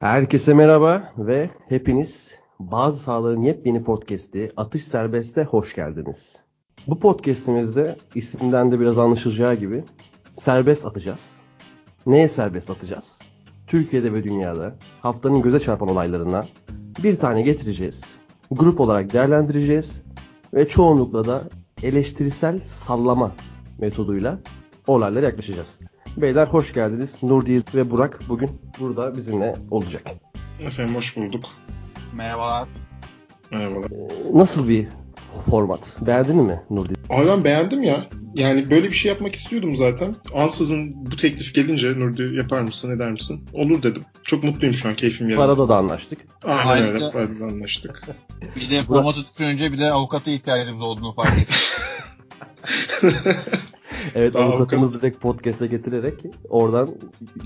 Herkese 0.00 0.54
merhaba 0.54 1.12
ve 1.18 1.50
hepiniz 1.68 2.34
bazı 2.58 3.00
sahaların 3.00 3.42
yepyeni 3.42 3.84
podcast'i 3.84 4.52
Atış 4.56 4.84
Serbest'e 4.84 5.44
hoş 5.44 5.74
geldiniz. 5.74 6.36
Bu 6.86 7.00
podcast'imizde 7.00 7.96
isimden 8.14 8.72
de 8.72 8.80
biraz 8.80 8.98
anlaşılacağı 8.98 9.54
gibi 9.54 9.84
serbest 10.36 10.86
atacağız. 10.86 11.36
Neye 12.06 12.28
serbest 12.28 12.70
atacağız? 12.70 13.18
Türkiye'de 13.66 14.12
ve 14.12 14.24
dünyada 14.24 14.74
haftanın 15.02 15.42
göze 15.42 15.60
çarpan 15.60 15.88
olaylarına 15.88 16.40
bir 17.02 17.16
tane 17.16 17.42
getireceğiz. 17.42 18.18
Grup 18.50 18.80
olarak 18.80 19.12
değerlendireceğiz 19.12 20.04
ve 20.54 20.68
çoğunlukla 20.68 21.24
da 21.24 21.48
eleştirisel 21.82 22.60
sallama 22.64 23.32
metoduyla 23.78 24.38
olaylara 24.86 25.26
yaklaşacağız. 25.26 25.80
Beyler 26.16 26.46
hoş 26.46 26.72
geldiniz. 26.72 27.16
Nurdi 27.22 27.62
ve 27.74 27.90
Burak 27.90 28.20
bugün 28.28 28.50
burada 28.80 29.16
bizimle 29.16 29.54
olacak. 29.70 30.02
Efendim 30.62 30.94
hoş 30.94 31.16
bulduk. 31.16 31.44
Merhabalar. 32.16 32.68
Merhabalar. 33.50 33.90
Ee, 33.90 34.38
Nasıl 34.38 34.68
bir 34.68 34.86
format? 35.50 35.96
Beğendin 36.00 36.36
mi 36.36 36.60
Nurdi? 36.70 36.94
Abi 37.10 37.26
ben 37.28 37.44
beğendim 37.44 37.82
ya. 37.82 38.06
Yani 38.34 38.70
böyle 38.70 38.86
bir 38.86 38.92
şey 38.96 39.08
yapmak 39.12 39.34
istiyordum 39.34 39.76
zaten. 39.76 40.16
Ansızın 40.34 40.92
bu 40.96 41.16
teklif 41.16 41.54
gelince 41.54 41.88
Nurdi 42.00 42.36
yapar 42.36 42.60
mısın 42.60 42.96
eder 42.96 43.10
misin? 43.10 43.44
Olur 43.52 43.82
dedim. 43.82 44.02
Çok 44.22 44.44
mutluyum 44.44 44.74
şu 44.74 44.88
an 44.88 44.94
keyfim 44.96 45.28
yerinde. 45.28 45.42
Parada 45.46 45.68
da 45.68 45.76
anlaştık. 45.76 46.18
Aynen 46.44 46.66
Ayrıca- 46.66 46.92
öyle. 47.06 47.10
Parada 47.12 47.44
anlaştık. 47.44 48.02
Bir 48.56 48.70
de 48.70 48.82
formatı 48.82 49.20
düşününce 49.30 49.72
bir 49.72 49.78
de 49.78 49.92
avukata 49.92 50.30
ihtiyacımız 50.30 50.82
olduğunu 50.82 51.14
fark 51.14 51.38
ettim. 51.38 51.56
Evet 54.14 54.36
Aa, 54.36 54.40
avukatımızı 54.40 55.00
direkt 55.02 55.20
podcast'e 55.20 55.66
getirerek 55.66 56.14
oradan 56.48 56.94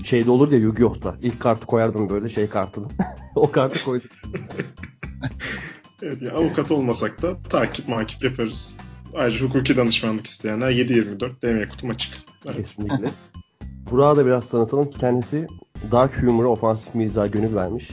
şeyde 0.03 0.31
olur 0.31 0.51
ya 0.51 0.57
Yu-Gi-Oh'ta. 0.57 1.15
İlk 1.21 1.39
kartı 1.39 1.65
koyardım 1.65 2.09
böyle 2.09 2.29
şey 2.29 2.49
kartını. 2.49 2.87
o 3.35 3.51
kartı 3.51 3.85
koydum. 3.85 4.09
evet, 6.01 6.21
ya, 6.21 6.33
avukat 6.33 6.71
olmasak 6.71 7.21
da 7.21 7.37
takip 7.49 7.87
makip 7.87 8.23
yaparız. 8.23 8.77
Ayrıca 9.15 9.45
hukuki 9.45 9.77
danışmanlık 9.77 10.27
isteyenler 10.27 10.71
7-24 10.71 11.41
DM 11.41 11.69
kutum 11.69 11.89
açık. 11.89 12.13
Evet. 12.45 12.57
Kesinlikle. 12.57 13.09
Burak'ı 13.91 14.17
da 14.17 14.25
biraz 14.25 14.49
tanıtalım. 14.49 14.91
Kendisi 14.91 15.47
Dark 15.91 16.23
Humor'a 16.23 16.47
ofansif 16.47 16.95
mizaha 16.95 17.27
gönül 17.27 17.55
vermiş. 17.55 17.89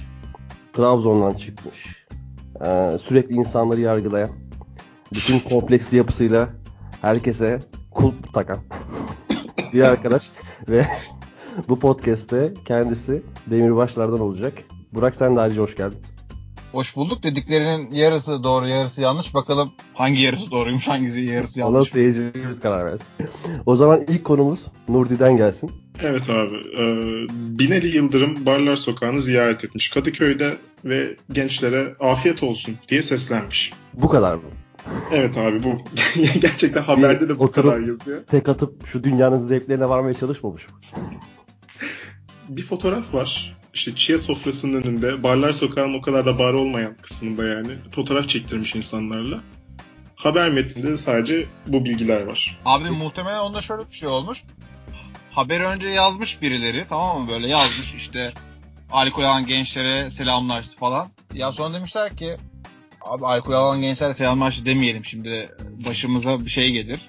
Trabzon'dan 0.72 1.30
çıkmış. 1.36 2.06
Ee, 2.66 2.98
sürekli 3.02 3.34
insanları 3.34 3.80
yargılayan. 3.80 4.30
Bütün 5.14 5.40
kompleksli 5.40 5.96
yapısıyla 5.96 6.48
herkese 7.02 7.60
kulp 7.94 8.32
takan 8.34 8.58
bir 9.72 9.82
arkadaş. 9.82 10.30
Ve 10.68 10.86
bu 11.68 11.78
podcast'te 11.78 12.54
kendisi 12.64 13.22
Demirbaşlardan 13.46 14.20
olacak. 14.20 14.52
Burak 14.92 15.16
sen 15.16 15.36
de 15.36 15.40
ayrıca 15.40 15.62
hoş 15.62 15.76
geldin. 15.76 15.98
Hoş 16.72 16.96
bulduk 16.96 17.22
dediklerinin 17.22 17.92
yarısı 17.92 18.44
doğru 18.44 18.68
yarısı 18.68 19.00
yanlış. 19.00 19.34
Bakalım 19.34 19.70
hangi 19.94 20.22
yarısı 20.22 20.50
doğruymuş 20.50 20.88
hangisi 20.88 21.20
yarısı 21.20 21.66
Ona 21.66 21.74
yanlış. 21.76 21.90
seyircilerimiz 21.90 22.60
karar 22.60 22.84
versin. 22.86 23.06
o 23.66 23.76
zaman 23.76 24.00
ilk 24.08 24.24
konumuz 24.24 24.66
Nurdi'den 24.88 25.36
gelsin. 25.36 25.70
Evet 26.00 26.30
abi. 26.30 26.56
E, 26.56 26.82
Binali 27.58 27.96
Yıldırım 27.96 28.46
Barlar 28.46 28.76
Sokağı'nı 28.76 29.20
ziyaret 29.20 29.64
etmiş 29.64 29.90
Kadıköy'de 29.90 30.56
ve 30.84 31.16
gençlere 31.32 31.94
afiyet 32.00 32.42
olsun 32.42 32.74
diye 32.88 33.02
seslenmiş. 33.02 33.72
Bu 33.94 34.08
kadar 34.08 34.34
mı? 34.34 34.42
Evet 35.10 35.36
abi 35.36 35.62
bu. 35.62 35.78
Gerçekten 36.40 36.82
haberde 36.82 37.28
de 37.28 37.38
bu 37.38 37.44
oturup- 37.44 37.70
kadar 37.70 37.80
yazıyor. 37.80 38.24
Tek 38.26 38.48
atıp 38.48 38.86
şu 38.86 39.04
dünyanın 39.04 39.46
zevklerine 39.46 39.88
varmaya 39.88 40.14
çalışmamış 40.14 40.68
mı? 40.68 40.74
bir 42.48 42.62
fotoğraf 42.62 43.14
var. 43.14 43.56
İşte 43.74 43.94
Çiğ 43.94 44.18
sofrasının 44.18 44.82
önünde 44.82 45.22
Barlar 45.22 45.52
Sokağı'nın 45.52 45.94
o 45.98 46.00
kadar 46.00 46.26
da 46.26 46.38
bar 46.38 46.54
olmayan 46.54 46.96
kısmında 47.02 47.46
yani 47.46 47.70
fotoğraf 47.94 48.28
çektirmiş 48.28 48.74
insanlarla. 48.74 49.40
Haber 50.16 50.50
metninde 50.50 50.86
de 50.86 50.96
sadece 50.96 51.46
bu 51.66 51.84
bilgiler 51.84 52.22
var. 52.22 52.60
Abi 52.64 52.90
muhtemelen 52.90 53.38
onda 53.38 53.62
şöyle 53.62 53.88
bir 53.90 53.94
şey 53.94 54.08
olmuş. 54.08 54.44
Haberi 55.30 55.64
önce 55.64 55.88
yazmış 55.88 56.42
birileri 56.42 56.84
tamam 56.88 57.20
mı 57.22 57.28
böyle 57.30 57.48
yazmış 57.48 57.94
işte 57.94 58.32
alkol 58.90 59.22
alan 59.22 59.46
gençlere 59.46 60.10
selamlaştı 60.10 60.76
falan. 60.78 61.08
Ya 61.34 61.52
sonra 61.52 61.74
demişler 61.74 62.16
ki 62.16 62.36
abi 63.04 63.26
alkol 63.26 63.52
alan 63.52 63.80
gençlere 63.80 64.14
selamlaştı 64.14 64.66
demeyelim 64.66 65.04
şimdi 65.04 65.48
başımıza 65.86 66.40
bir 66.40 66.50
şey 66.50 66.72
gelir. 66.72 67.00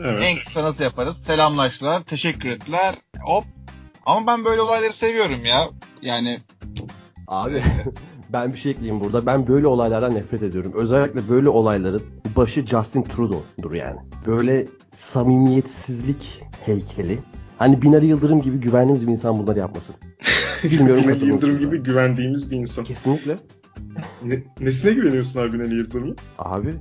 Evet. 0.00 0.22
En 0.24 0.44
kısa 0.44 0.64
nasıl 0.64 0.84
yaparız? 0.84 1.16
Selamlaştılar, 1.16 2.02
teşekkür 2.02 2.48
ettiler. 2.48 2.94
Hop. 3.20 3.44
Ama 4.06 4.26
ben 4.26 4.44
böyle 4.44 4.60
olayları 4.60 4.92
seviyorum 4.92 5.44
ya. 5.44 5.68
Yani 6.02 6.38
Abi 7.28 7.62
ben 8.32 8.52
bir 8.52 8.58
şey 8.58 8.72
ekleyeyim 8.72 9.00
burada. 9.00 9.26
Ben 9.26 9.48
böyle 9.48 9.66
olaylardan 9.66 10.14
nefret 10.14 10.42
ediyorum. 10.42 10.72
Özellikle 10.74 11.28
böyle 11.28 11.48
olayların 11.48 12.02
başı 12.36 12.66
Justin 12.66 13.02
Trudeau'dur 13.02 13.72
yani. 13.72 13.98
Böyle 14.26 14.66
samimiyetsizlik 15.12 16.42
heykeli. 16.66 17.18
Hani 17.58 17.82
Binali 17.82 18.06
Yıldırım 18.06 18.42
gibi 18.42 18.56
güvendiğimiz 18.56 19.06
bir 19.06 19.12
insan 19.12 19.38
bunları 19.38 19.58
yapmasın. 19.58 19.96
Bilmiyorum 20.64 21.04
Binali 21.04 21.24
Yıldırım 21.24 21.58
gibi 21.58 21.78
güvendiğimiz 21.78 22.50
bir 22.50 22.56
insan. 22.56 22.84
Kesinlikle. 22.84 23.38
Ne, 24.24 24.42
nesine 24.60 24.92
güveniyorsun 24.92 25.40
abi 25.40 25.52
Binali 25.52 25.74
Yıldırım'ın? 25.74 26.16
Abi 26.38 26.74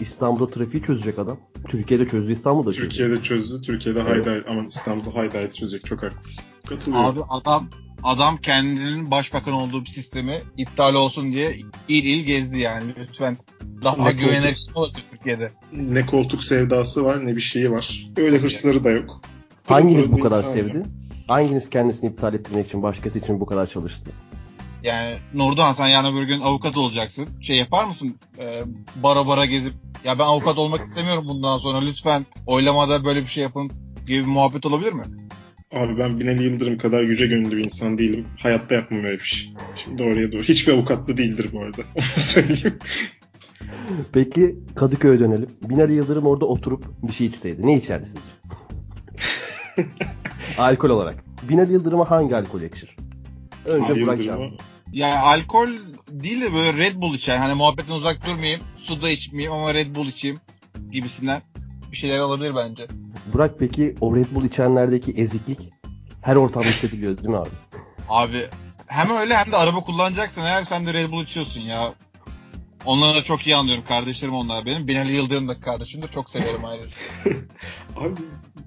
İstanbul'da 0.00 0.50
trafiği 0.52 0.82
çözecek 0.82 1.18
adam. 1.18 1.38
Türkiye'de 1.68 2.06
çözdü 2.06 2.32
İstanbul'da 2.32 2.72
çözdü. 2.72 2.88
Türkiye'de 2.88 3.22
çözdü. 3.22 3.62
Türkiye'de 3.62 4.00
Evet. 4.08 4.26
haydi 4.26 4.44
aman 4.48 4.66
İstanbul'da 4.66 5.14
haydi 5.14 5.36
haydi 5.38 5.52
çözecek. 5.52 5.84
Çok 5.84 6.02
haklısın. 6.02 6.44
Katılıyorum. 6.68 7.06
abi 7.06 7.20
adam 7.28 7.68
adam 8.02 8.36
kendinin 8.36 9.10
başbakan 9.10 9.52
olduğu 9.54 9.80
bir 9.84 9.88
sistemi 9.90 10.38
iptal 10.56 10.94
olsun 10.94 11.32
diye 11.32 11.56
il 11.88 12.04
il 12.04 12.24
gezdi 12.26 12.58
yani 12.58 12.84
lütfen. 12.98 13.36
Daha 13.84 13.96
Ne 13.96 14.02
koltuk- 14.12 14.76
olabilir 14.76 15.02
Türkiye'de. 15.10 15.50
Ne 15.72 16.06
koltuk 16.06 16.44
sevdası 16.44 17.04
var 17.04 17.26
ne 17.26 17.36
bir 17.36 17.40
şeyi 17.40 17.70
var. 17.70 18.06
Öyle 18.16 18.38
hırsları 18.38 18.84
da 18.84 18.90
yok. 18.90 19.20
Hanginiz 19.66 20.12
bu 20.12 20.20
kadar 20.20 20.42
sevdi? 20.42 20.82
Hanginiz 21.28 21.70
kendisini 21.70 22.10
iptal 22.10 22.34
ettirmek 22.34 22.66
için 22.66 22.82
başkası 22.82 23.18
için 23.18 23.40
bu 23.40 23.46
kadar 23.46 23.66
çalıştı? 23.66 24.10
Yani 24.82 25.16
Nurdoğan 25.34 25.72
sen 25.72 25.86
yarın 25.88 26.16
öbür 26.16 26.22
gün 26.22 26.40
avukat 26.40 26.76
olacaksın. 26.76 27.28
Şey 27.40 27.56
yapar 27.56 27.84
mısın? 27.84 28.14
Ee, 28.38 28.62
bara 28.96 29.26
bara 29.26 29.44
gezip 29.44 29.72
ya 30.04 30.18
ben 30.18 30.24
avukat 30.24 30.58
olmak 30.58 30.80
istemiyorum 30.80 31.24
bundan 31.28 31.58
sonra 31.58 31.80
lütfen 31.80 32.26
oylamada 32.46 33.04
böyle 33.04 33.22
bir 33.22 33.26
şey 33.26 33.42
yapın 33.42 33.70
gibi 34.06 34.18
bir 34.18 34.26
muhabbet 34.26 34.66
olabilir 34.66 34.92
mi? 34.92 35.02
Abi 35.72 35.98
ben 35.98 36.20
Binali 36.20 36.42
Yıldırım 36.42 36.78
kadar 36.78 37.00
yüce 37.02 37.26
gönüllü 37.26 37.56
bir 37.56 37.64
insan 37.64 37.98
değilim. 37.98 38.26
Hayatta 38.38 38.74
yapmam 38.74 39.04
öyle 39.04 39.18
bir 39.18 39.24
şey. 39.24 39.50
Şimdi 39.76 40.02
oraya 40.02 40.32
doğru. 40.32 40.42
Hiçbir 40.42 40.72
avukatlı 40.72 41.16
değildir 41.16 41.48
bu 41.52 41.60
arada. 41.60 41.82
Onu 41.94 42.22
söyleyeyim. 42.22 42.78
Peki 44.12 44.56
Kadıköy'e 44.76 45.20
dönelim. 45.20 45.48
Binali 45.62 45.94
Yıldırım 45.94 46.26
orada 46.26 46.46
oturup 46.46 46.84
bir 47.02 47.12
şey 47.12 47.26
içseydi. 47.26 47.66
Ne 47.66 47.76
içerdi 47.76 48.06
sizce? 48.06 48.30
alkol 50.58 50.90
olarak. 50.90 51.24
Binali 51.48 51.72
Yıldırım'a 51.72 52.10
hangi 52.10 52.36
alkol 52.36 52.60
yakışır? 52.60 52.96
Yıldırım'a- 53.76 54.22
cevap. 54.22 54.52
Yani 54.92 55.18
alkol 55.18 55.68
değil 56.10 56.40
de 56.40 56.54
böyle 56.54 56.78
Red 56.78 56.96
Bull 56.96 57.14
içer. 57.14 57.36
Hani 57.38 57.54
muhabbetten 57.54 57.92
uzak 57.94 58.26
durmayayım. 58.26 58.60
Su 58.76 59.02
da 59.02 59.10
içmeyeyim 59.10 59.52
ama 59.52 59.74
Red 59.74 59.94
Bull 59.96 60.06
içeyim 60.06 60.40
gibisinden 60.90 61.42
bir 61.92 61.96
şeyler 61.96 62.18
olabilir 62.20 62.54
bence. 62.56 62.86
Burak 63.32 63.58
peki 63.58 63.94
o 64.00 64.16
Red 64.16 64.26
Bull 64.32 64.44
içenlerdeki 64.44 65.12
eziklik 65.12 65.58
her 66.22 66.36
ortamda 66.36 66.68
hissediliyor 66.68 67.18
değil 67.18 67.28
mi 67.28 67.36
abi? 67.38 67.48
Abi 68.08 68.46
hem 68.86 69.10
öyle 69.10 69.36
hem 69.36 69.52
de 69.52 69.56
araba 69.56 69.80
kullanacaksın 69.80 70.42
eğer 70.42 70.64
sen 70.64 70.86
de 70.86 70.94
Red 70.94 71.10
Bull 71.12 71.22
içiyorsun 71.24 71.60
ya. 71.60 71.94
Onları 72.88 73.16
da 73.16 73.22
çok 73.22 73.46
iyi 73.46 73.56
anlıyorum. 73.56 73.84
Kardeşlerim 73.88 74.34
onlar 74.34 74.66
benim. 74.66 74.88
Binali 74.88 75.12
Yıldırım 75.12 75.48
da 75.48 75.60
kardeşim 75.60 76.02
de 76.02 76.06
çok 76.14 76.30
severim 76.30 76.64
ayrıca. 76.64 76.90
Abi 77.96 78.14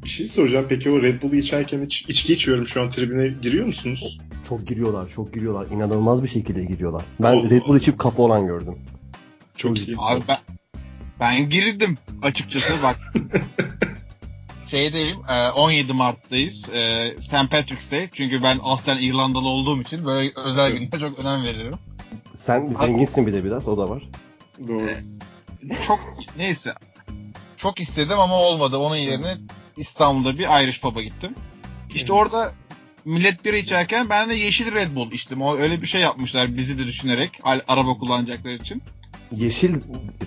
bir 0.04 0.10
şey 0.10 0.28
soracağım. 0.28 0.66
Peki 0.70 0.92
o 0.92 1.02
Red 1.02 1.22
Bull'u 1.22 1.36
içerken 1.36 1.86
hiç 1.86 2.06
içki 2.08 2.34
içiyorum 2.34 2.68
şu 2.68 2.82
an 2.82 2.90
tribüne 2.90 3.28
giriyor 3.42 3.66
musunuz? 3.66 4.20
Çok 4.50 4.68
giriyorlar, 4.68 5.10
çok 5.10 5.34
giriyorlar. 5.34 5.68
İnanılmaz 5.68 6.24
bir 6.24 6.28
şekilde 6.28 6.64
giriyorlar. 6.64 7.02
Ben 7.20 7.34
Allah 7.34 7.50
Red 7.50 7.62
Bull 7.68 7.78
içip 7.78 8.00
kafa 8.00 8.24
olan 8.24 8.48
gördüm. 8.48 8.80
Çok 9.58 9.88
iyi. 9.88 9.96
Abi 10.00 10.22
ben 10.28 10.38
ben 11.20 11.50
girdim 11.50 11.98
açıkçası 12.22 12.74
bak. 12.84 13.14
Şeydeyim 14.68 15.18
e, 15.30 15.50
17 15.50 15.94
Mart'tayız. 15.94 16.70
E, 16.76 17.12
St. 17.20 17.52
Patrick's 17.52 17.92
Day. 17.92 18.10
Çünkü 18.14 18.44
ben 18.44 18.60
aslen 18.64 18.98
İrlandalı 18.98 19.48
olduğum 19.48 19.82
için 19.82 20.06
böyle 20.06 20.32
özel 20.36 20.72
günlere 20.72 21.00
çok 21.00 21.20
önem 21.20 21.44
veririm. 21.44 21.74
Sen 22.42 22.76
zenginsin 22.80 23.28
bir 23.28 23.34
de 23.34 23.44
biraz, 23.44 23.68
o 23.68 23.78
da 23.78 23.90
var. 23.90 24.04
Doğru. 24.68 24.88
Çok 25.88 26.00
neyse. 26.38 26.74
Çok 27.58 27.80
istedim 27.80 28.20
ama 28.20 28.36
olmadı. 28.36 28.78
Onun 28.78 28.96
yerine 28.96 29.38
İstanbul'da 29.78 30.38
bir 30.38 30.64
Irish 30.64 30.82
pub'a 30.82 31.02
gittim. 31.02 31.36
İşte 31.90 32.14
Evet. 32.14 32.22
orada 32.22 32.52
millet 33.06 33.46
bira 33.46 33.56
içerken 33.58 34.10
ben 34.10 34.30
de 34.30 34.34
yeşil 34.34 34.74
Red 34.74 34.96
Bull 34.96 35.12
içtim. 35.12 35.42
O 35.42 35.56
öyle 35.58 35.82
bir 35.82 35.88
şey 35.88 36.02
yapmışlar 36.02 36.58
bizi 36.58 36.80
de 36.80 36.88
düşünerek 36.88 37.40
araba 37.68 37.94
kullanacaklar 37.94 38.52
için. 38.52 38.84
Yeşil, 39.32 39.76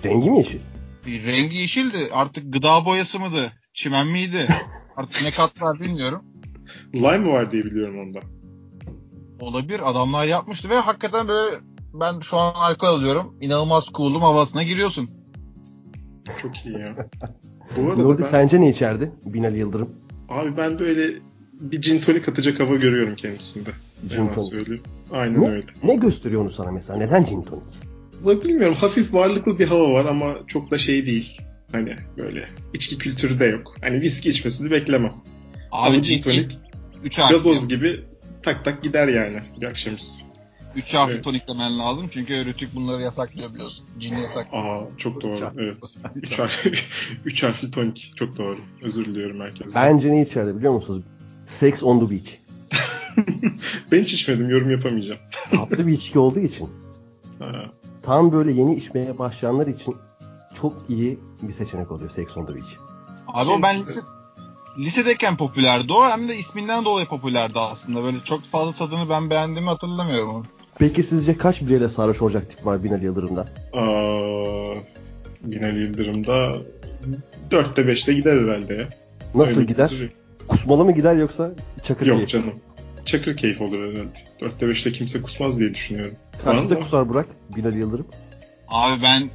rengi 0.03 0.29
mi 0.29 0.37
yeşil? 0.37 0.59
Rengi 1.07 1.57
yeşildi. 1.57 2.09
Artık 2.13 2.53
gıda 2.53 2.85
boyası 2.85 3.19
mıydı? 3.19 3.51
Çimen 3.73 4.07
miydi? 4.07 4.47
Artık 4.97 5.23
ne 5.23 5.31
kat 5.31 5.61
var 5.61 5.79
bilmiyorum. 5.79 6.23
Lime 6.95 7.27
var 7.27 7.51
diye 7.51 7.63
biliyorum 7.63 7.99
onda. 7.99 8.19
Olabilir. 9.39 9.89
Adamlar 9.89 10.25
yapmıştı 10.25 10.69
ve 10.69 10.75
hakikaten 10.75 11.27
böyle 11.27 11.59
ben 11.99 12.19
şu 12.19 12.37
an 12.37 12.53
alkol 12.55 12.87
alıyorum. 12.87 13.35
İnanılmaz 13.41 13.85
cool'um 13.93 14.21
havasına 14.21 14.63
giriyorsun. 14.63 15.09
Çok 16.41 16.65
iyi 16.65 16.79
ya. 16.79 16.95
Bu 17.77 17.89
arada 17.91 18.01
Nurdi 18.01 18.21
ben, 18.21 18.27
sence 18.27 18.61
ne 18.61 18.69
içerdi? 18.69 19.11
Binali 19.25 19.57
Yıldırım. 19.59 19.89
abi 20.29 20.57
ben 20.57 20.79
böyle 20.79 21.13
bir 21.61 21.81
gin 21.81 22.01
tonic 22.01 22.31
atacak 22.31 22.59
hava 22.59 22.75
görüyorum 22.75 23.15
kendisinde. 23.15 23.69
Gin 24.09 24.27
tonic. 24.27 24.49
söyleyeyim. 24.51 24.83
Aynen 25.11 25.41
Ne, 25.41 25.49
öyle. 25.49 25.65
ne 25.83 25.95
gösteriyor 25.95 26.41
onu 26.41 26.49
sana 26.49 26.71
mesela? 26.71 26.99
Neden 26.99 27.25
gin 27.25 27.41
tonic? 27.41 27.75
Bilmiyorum 28.45 28.75
hafif 28.75 29.13
varlıklı 29.13 29.59
bir 29.59 29.67
hava 29.67 29.93
var 29.93 30.05
ama 30.05 30.35
çok 30.47 30.71
da 30.71 30.77
şey 30.77 31.05
değil. 31.05 31.41
Hani 31.71 31.95
böyle 32.17 32.49
içki 32.73 32.97
kültürü 32.97 33.39
de 33.39 33.45
yok. 33.45 33.75
Hani 33.81 34.01
viski 34.01 34.29
içmesini 34.29 34.71
beklemem. 34.71 35.13
Abi 35.71 35.87
Ama 35.87 35.95
gin 35.95 36.21
tonic 36.21 36.47
3 37.03 37.19
harfli. 37.19 37.33
gazoz 37.33 37.67
gibi 37.67 38.03
tak 38.43 38.65
tak 38.65 38.83
gider 38.83 39.07
yani 39.07 39.39
bir 39.61 39.65
akşamüstü. 39.65 40.24
3 40.75 40.93
harfli 40.93 41.13
Evet. 41.13 41.23
toniklemen 41.23 41.79
lazım. 41.79 42.07
Çünkü 42.11 42.45
Rütük 42.45 42.75
bunları 42.75 43.01
yasaklıyor 43.01 43.53
biliyorsun. 43.53 43.85
Cin 43.99 44.15
yasak. 44.17 44.47
Aa 44.53 44.79
çok 44.97 45.21
doğru. 45.21 45.33
Üç 45.33 45.41
harfli. 45.41 45.61
Evet. 45.63 45.77
Üç 46.15 46.39
harfli, 46.39 46.71
üç 47.25 47.43
harfli 47.43 47.71
tonik. 47.71 48.13
Çok 48.15 48.37
doğru. 48.37 48.57
Özür 48.81 49.05
diliyorum 49.05 49.39
herkese. 49.41 49.75
Bence 49.75 50.11
ne 50.11 50.21
içerdi 50.21 50.57
biliyor 50.57 50.73
musunuz? 50.73 51.03
Sex 51.47 51.83
on 51.83 51.99
the 51.99 52.09
beach. 52.11 52.31
ben 53.91 54.01
hiç 54.03 54.13
içmedim. 54.13 54.49
Yorum 54.49 54.71
yapamayacağım. 54.71 55.19
Tatlı 55.51 55.87
bir 55.87 55.93
içki 55.93 56.19
olduğu 56.19 56.39
için. 56.39 56.69
Ha. 57.39 57.51
Tam 58.03 58.31
böyle 58.31 58.51
yeni 58.51 58.75
içmeye 58.75 59.17
başlayanlar 59.17 59.67
için 59.67 59.95
çok 60.61 60.89
iyi 60.89 61.19
bir 61.41 61.53
seçenek 61.53 61.91
oluyor 61.91 62.09
Sex 62.09 62.37
on 62.37 62.45
the 62.45 62.55
beach. 62.55 62.73
Abi 63.27 63.49
o 63.49 63.61
ben 63.61 63.75
Kendisi- 63.75 63.89
lise, 63.99 64.07
lisedeyken 64.77 65.37
popülerdi 65.37 65.93
o. 65.93 66.09
Hem 66.09 66.29
de 66.29 66.35
isminden 66.37 66.85
dolayı 66.85 67.05
popülerdi 67.05 67.59
aslında. 67.59 68.03
Böyle 68.03 68.17
çok 68.25 68.43
fazla 68.43 68.71
tadını 68.71 69.09
ben 69.09 69.29
beğendiğimi 69.29 69.69
hatırlamıyorum 69.69 70.29
onu. 70.29 70.43
Peki 70.79 71.03
sizce 71.03 71.37
kaç 71.37 71.61
bireyle 71.61 71.89
sarhoş 71.89 72.21
olacak 72.21 72.49
tip 72.49 72.65
var 72.65 72.83
Binali 72.83 73.05
Yıldırım'da? 73.05 73.41
Aa, 73.73 74.75
Binali 75.43 75.79
Yıldırım'da 75.79 76.57
4'te 77.51 77.81
5'te 77.81 78.13
gider 78.13 78.37
herhalde 78.41 78.73
ya. 78.73 78.89
Nasıl 79.35 79.55
Öyle 79.59 79.65
gider? 79.65 79.89
duruyor. 79.89 80.11
Kusmalı 80.47 80.85
mı 80.85 80.91
gider 80.91 81.15
yoksa 81.15 81.51
çakır 81.83 82.05
Yok 82.05 82.15
keyif? 82.15 82.29
canım. 82.29 82.53
Çakır 83.05 83.37
keyif 83.37 83.61
olur 83.61 83.79
herhalde. 83.79 84.09
4'te 84.41 84.65
5'te 84.65 84.91
kimse 84.91 85.21
kusmaz 85.21 85.59
diye 85.59 85.73
düşünüyorum. 85.73 86.15
Kaçta 86.43 86.79
kusar 86.79 87.09
Burak 87.09 87.27
Binali 87.55 87.77
Yıldırım? 87.77 88.07
Abi 88.67 89.03
ben 89.03 89.29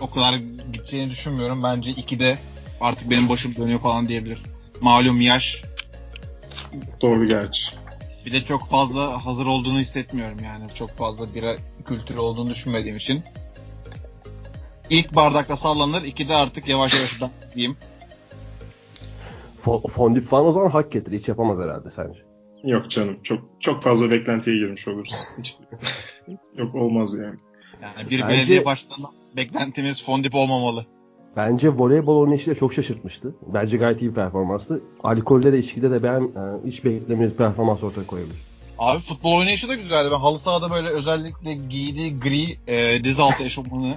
o 0.00 0.10
kadar 0.10 0.34
gideceğini 0.72 1.10
düşünmüyorum. 1.10 1.62
Bence 1.62 1.90
2'de 1.90 2.38
artık 2.80 3.10
benim 3.10 3.28
başım 3.28 3.56
dönüyor 3.56 3.78
falan 3.80 4.08
diyebilir. 4.08 4.42
Malum 4.80 5.20
yaş. 5.20 5.62
Doğru 7.02 7.28
gerçi. 7.28 7.62
Bir 8.26 8.32
de 8.32 8.44
çok 8.44 8.66
fazla 8.66 9.26
hazır 9.26 9.46
olduğunu 9.46 9.78
hissetmiyorum 9.78 10.38
yani. 10.44 10.64
Çok 10.74 10.90
fazla 10.90 11.34
bira 11.34 11.56
kültürü 11.84 12.18
olduğunu 12.18 12.50
düşünmediğim 12.50 12.96
için. 12.96 13.22
İlk 14.90 15.14
bardakta 15.14 15.56
sallanır. 15.56 16.02
2'de 16.02 16.34
artık 16.34 16.68
yavaş 16.68 16.94
yavaş 16.94 17.20
diyeyim. 17.54 17.76
Fo- 19.64 19.90
fondip 19.90 20.28
falan 20.28 20.46
o 20.46 20.52
zaman 20.52 20.70
hak 20.70 20.92
getirir. 20.92 21.18
Hiç 21.18 21.28
yapamaz 21.28 21.58
herhalde 21.58 21.90
sence. 21.90 22.18
Yok 22.64 22.90
canım. 22.90 23.22
Çok 23.22 23.40
çok 23.60 23.82
fazla 23.82 24.10
beklentiye 24.10 24.56
girmiş 24.56 24.88
oluruz. 24.88 25.14
Hiç... 25.38 25.56
Yok 26.56 26.74
olmaz 26.74 27.14
yani. 27.14 27.36
Yani 27.82 28.10
bir 28.10 28.22
Bence- 28.22 28.28
belediye 28.28 28.64
başkanı 28.64 29.06
beklentimiz 29.36 30.04
fondip 30.04 30.34
olmamalı. 30.34 30.86
Bence 31.36 31.68
voleybol 31.68 32.20
oynayışıyla 32.20 32.54
çok 32.54 32.74
şaşırtmıştı. 32.74 33.34
Bence 33.46 33.76
gayet 33.76 34.02
iyi 34.02 34.10
bir 34.10 34.14
performanstı. 34.14 34.82
Alkolde 35.02 35.52
de 35.52 35.58
içkide 35.58 35.90
de 35.90 36.02
ben 36.02 36.20
e, 36.22 36.68
hiç 36.68 36.84
beklemediğimiz 36.84 37.34
performans 37.34 37.82
ortaya 37.82 38.06
koyabilir. 38.06 38.36
Abi 38.78 39.00
futbol 39.00 39.38
oynayışı 39.38 39.68
da 39.68 39.74
güzeldi. 39.74 40.08
Ben 40.12 40.18
halı 40.18 40.38
sahada 40.38 40.70
böyle 40.70 40.88
özellikle 40.88 41.54
giydiği 41.54 42.20
gri 42.20 42.58
e, 42.68 43.04
diz 43.04 43.20
altı 43.20 43.44
eşofmanı 43.44 43.94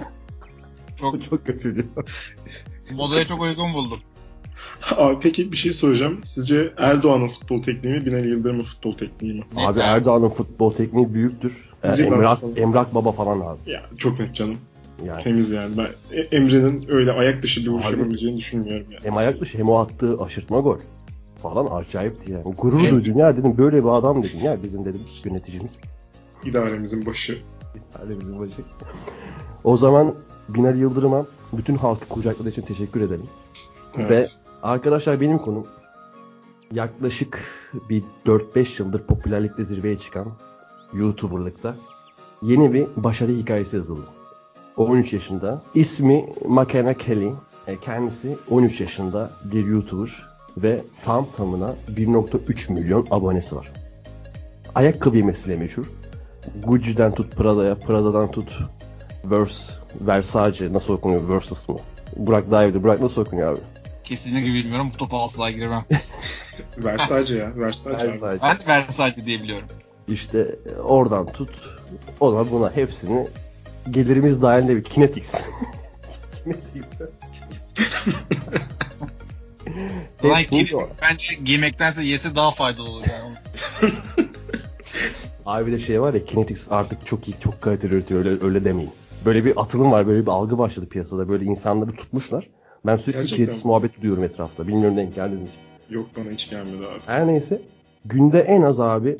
çok 1.00 1.24
çok 1.30 1.46
kötüydü. 1.46 1.86
modaya 2.90 3.26
çok 3.26 3.42
uygun 3.42 3.74
buldum. 3.74 3.98
Abi 4.96 5.16
peki 5.20 5.52
bir 5.52 5.56
şey 5.56 5.72
soracağım. 5.72 6.20
Sizce 6.24 6.72
Erdoğan'ın 6.76 7.28
futbol 7.28 7.62
tekniği 7.62 7.94
mi, 7.94 8.06
Binali 8.06 8.28
Yıldırım'ın 8.28 8.64
futbol 8.64 8.92
tekniği 8.92 9.34
mi? 9.34 9.42
Abi. 9.56 9.80
Erdoğan'ın 9.80 10.28
futbol 10.28 10.72
tekniği 10.74 11.14
büyüktür. 11.14 11.70
E, 11.82 11.90
Zidane 11.90 12.14
Emrak. 12.14 12.38
Emrak 12.56 12.94
Baba 12.94 13.12
falan 13.12 13.40
abi. 13.40 13.70
Ya 13.70 13.82
çok 13.98 14.20
net 14.20 14.34
canım. 14.34 14.58
Yani 15.04 15.22
Temiz 15.22 15.50
yani. 15.50 15.74
Ben 15.76 16.16
E- 16.16 16.20
Emre'nin 16.36 16.84
öyle 16.88 17.12
ayak 17.12 17.42
dışı 17.42 17.60
bir 17.64 17.68
vuruş 17.68 17.86
Abi- 17.86 17.92
yapabileceğini 17.98 18.36
düşünmüyorum 18.36 18.86
yani. 18.90 19.04
hem 19.04 19.16
ayak 19.16 19.40
dışı 19.40 19.58
hem 19.58 19.68
o 19.68 19.78
attığı 19.78 20.22
aşırtma 20.22 20.60
gol 20.60 20.78
falan 21.38 21.66
acayipti 21.80 22.32
yani. 22.32 22.54
Gurur 22.58 22.80
Evet. 22.80 22.92
duydum 22.92 23.18
ya 23.18 23.36
dedim 23.36 23.58
böyle 23.58 23.84
bir 23.84 23.88
adam 23.88 24.22
dedim 24.22 24.40
ya 24.42 24.62
bizim 24.62 24.84
dedim 24.84 25.00
yöneticimiz. 25.24 25.78
İdaremizin 26.44 27.06
başı. 27.06 27.38
Bizim 28.20 28.38
başı. 28.40 28.62
O 29.64 29.76
zaman 29.76 30.14
Binali 30.48 30.78
Yıldırım'a 30.78 31.26
bütün 31.52 31.76
halkı 31.76 32.08
kucakladığı 32.08 32.48
için 32.48 32.62
teşekkür 32.62 33.00
edelim. 33.00 33.26
Evet. 33.96 34.10
Ve 34.10 34.26
arkadaşlar 34.62 35.20
benim 35.20 35.38
konum 35.38 35.66
yaklaşık 36.72 37.40
bir 37.90 38.02
4-5 38.26 38.82
yıldır 38.82 39.02
popülerlikte 39.02 39.64
zirveye 39.64 39.98
çıkan 39.98 40.26
YouTuber'lıkta 40.94 41.74
yeni 42.42 42.72
bir 42.74 42.86
başarı 42.96 43.32
hikayesi 43.32 43.76
yazıldı. 43.76 44.08
13 44.78 45.12
yaşında. 45.12 45.62
İsmi 45.74 46.26
Makena 46.46 46.94
Kelly. 46.94 47.32
E, 47.66 47.80
Kendisi 47.80 48.36
13 48.50 48.80
yaşında 48.80 49.30
bir 49.44 49.66
YouTuber 49.66 50.28
ve 50.56 50.82
tam 51.02 51.26
tamına 51.36 51.74
1.3 51.96 52.72
milyon 52.72 53.06
abonesi 53.10 53.56
var. 53.56 53.72
Ayakkabı 54.74 55.16
yemesiyle 55.16 55.56
meşhur. 55.56 55.86
Gucci'den 56.64 57.14
tut 57.14 57.36
Prada'ya, 57.36 57.74
Prada'dan 57.74 58.30
tut 58.30 58.58
Verse, 59.24 59.72
Versace 60.00 60.72
nasıl 60.72 60.94
okunuyor? 60.94 61.28
Versus 61.28 61.68
mu? 61.68 61.80
Burak 62.16 62.50
daha 62.50 62.64
iyi 62.64 62.68
bilir. 62.68 62.82
Burak 62.82 63.00
nasıl 63.00 63.20
okunuyor 63.20 63.52
abi? 63.52 63.60
Kesinlikle 64.04 64.52
bilmiyorum. 64.54 64.90
Bu 64.92 64.96
topa 64.96 65.24
asla 65.24 65.50
giremem. 65.50 65.82
Versace 66.78 67.36
ya. 67.36 67.52
Versace. 67.56 68.06
Versace. 68.06 68.38
ben 68.42 68.58
de 68.58 68.66
Versace 68.66 69.26
diye 69.26 69.42
biliyorum. 69.42 69.68
İşte 70.08 70.56
oradan 70.84 71.26
tut. 71.26 71.78
Ona 72.20 72.50
buna 72.50 72.76
hepsini 72.76 73.26
gelirimiz 73.90 74.42
dahilinde 74.42 74.76
bir 74.76 74.82
Kinetix. 74.84 75.34
Kinetix. 76.44 76.84
Ulan 80.24 80.34
Hepsini 80.34 80.64
kim- 80.66 80.78
bence 81.02 81.26
giymektense 81.44 82.04
yese 82.04 82.36
daha 82.36 82.50
faydalı 82.50 82.90
olur 82.90 83.04
yani. 83.10 83.92
Abi 85.46 85.66
bir 85.66 85.72
de 85.72 85.78
şey 85.78 86.00
var 86.00 86.14
ya 86.14 86.24
Kinetix 86.24 86.66
artık 86.72 87.06
çok 87.06 87.28
iyi, 87.28 87.34
çok 87.40 87.60
kaliteli 87.60 87.94
üretiyor. 87.94 88.24
Öyle, 88.24 88.44
öyle 88.44 88.64
demeyin. 88.64 88.90
Böyle 89.24 89.44
bir 89.44 89.60
atılım 89.60 89.92
var, 89.92 90.06
böyle 90.06 90.22
bir 90.22 90.30
algı 90.30 90.58
başladı 90.58 90.88
piyasada. 90.88 91.28
Böyle 91.28 91.44
insanları 91.44 91.90
tutmuşlar. 91.96 92.48
Ben 92.86 92.96
sürekli 92.96 93.18
Gerçekten 93.20 93.36
Kinetix 93.44 93.64
mi? 93.64 93.68
muhabbeti 93.68 94.00
duyuyorum 94.02 94.24
etrafta. 94.24 94.68
Bilmiyorum 94.68 94.96
denk 94.96 95.14
geldiniz 95.14 95.42
mi? 95.42 95.48
Yok 95.90 96.06
bana 96.16 96.30
hiç 96.30 96.50
gelmedi 96.50 96.86
abi. 96.86 97.00
Her 97.06 97.26
neyse. 97.26 97.62
Günde 98.04 98.40
en 98.40 98.62
az 98.62 98.80
abi 98.80 99.16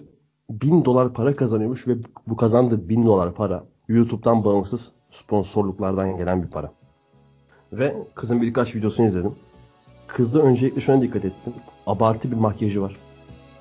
1000 0.51 0.85
dolar 0.85 1.13
para 1.15 1.35
kazanıyormuş 1.35 1.89
ve 1.89 1.93
bu 2.27 2.37
kazandığı 2.37 2.89
1000 2.89 3.07
dolar 3.07 3.35
para 3.35 3.65
YouTube'dan 3.89 4.45
bağımsız 4.45 4.93
sponsorluklardan 5.11 6.17
gelen 6.17 6.43
bir 6.43 6.49
para. 6.49 6.73
Ve 7.73 7.97
kızın 8.15 8.43
birkaç 8.43 8.75
videosunu 8.75 9.07
izledim. 9.07 9.35
Kızda 10.07 10.43
öncelikle 10.43 10.81
şuna 10.81 11.03
dikkat 11.03 11.25
ettim. 11.25 11.53
Abartı 11.87 12.31
bir 12.31 12.37
makyajı 12.37 12.83
var. 12.83 12.97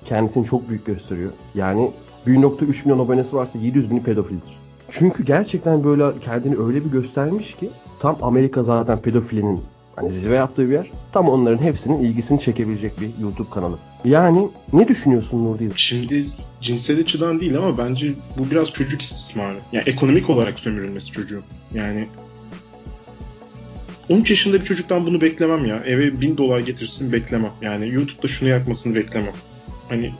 Kendisini 0.04 0.46
çok 0.46 0.68
büyük 0.68 0.86
gösteriyor. 0.86 1.32
Yani 1.54 1.92
1.3 2.26 2.84
milyon 2.84 3.04
abonesi 3.04 3.36
varsa 3.36 3.58
700 3.58 3.90
bini 3.90 4.02
pedofildir. 4.02 4.58
Çünkü 4.90 5.24
gerçekten 5.24 5.84
böyle 5.84 6.20
kendini 6.20 6.56
öyle 6.56 6.84
bir 6.84 6.90
göstermiş 6.90 7.56
ki 7.56 7.70
tam 8.00 8.16
Amerika 8.22 8.62
zaten 8.62 8.98
pedofilinin 9.02 9.60
hani 10.00 10.10
zirve 10.10 10.36
yaptığı 10.36 10.68
bir 10.68 10.72
yer. 10.72 10.90
Tam 11.12 11.28
onların 11.28 11.62
hepsinin 11.62 12.04
ilgisini 12.04 12.40
çekebilecek 12.40 13.00
bir 13.00 13.10
YouTube 13.22 13.50
kanalı. 13.50 13.78
Yani 14.04 14.48
ne 14.72 14.88
düşünüyorsun 14.88 15.44
Nurdi? 15.44 15.70
Şimdi 15.76 16.26
cinsel 16.60 17.00
açıdan 17.00 17.40
değil 17.40 17.56
ama 17.56 17.78
bence 17.78 18.12
bu 18.38 18.50
biraz 18.50 18.72
çocuk 18.72 19.02
istismarı. 19.02 19.58
Yani 19.72 19.84
ekonomik 19.86 20.30
olarak 20.30 20.60
sömürülmesi 20.60 21.12
çocuğun. 21.12 21.42
Yani 21.74 22.08
13 24.08 24.30
yaşında 24.30 24.60
bir 24.60 24.64
çocuktan 24.64 25.06
bunu 25.06 25.20
beklemem 25.20 25.64
ya. 25.64 25.76
Eve 25.76 26.20
1000 26.20 26.36
dolar 26.36 26.60
getirsin 26.60 27.12
beklemem. 27.12 27.52
Yani 27.62 27.88
YouTube'da 27.88 28.28
şunu 28.28 28.48
yapmasını 28.48 28.94
beklemem. 28.94 29.34
Hani 29.88 30.12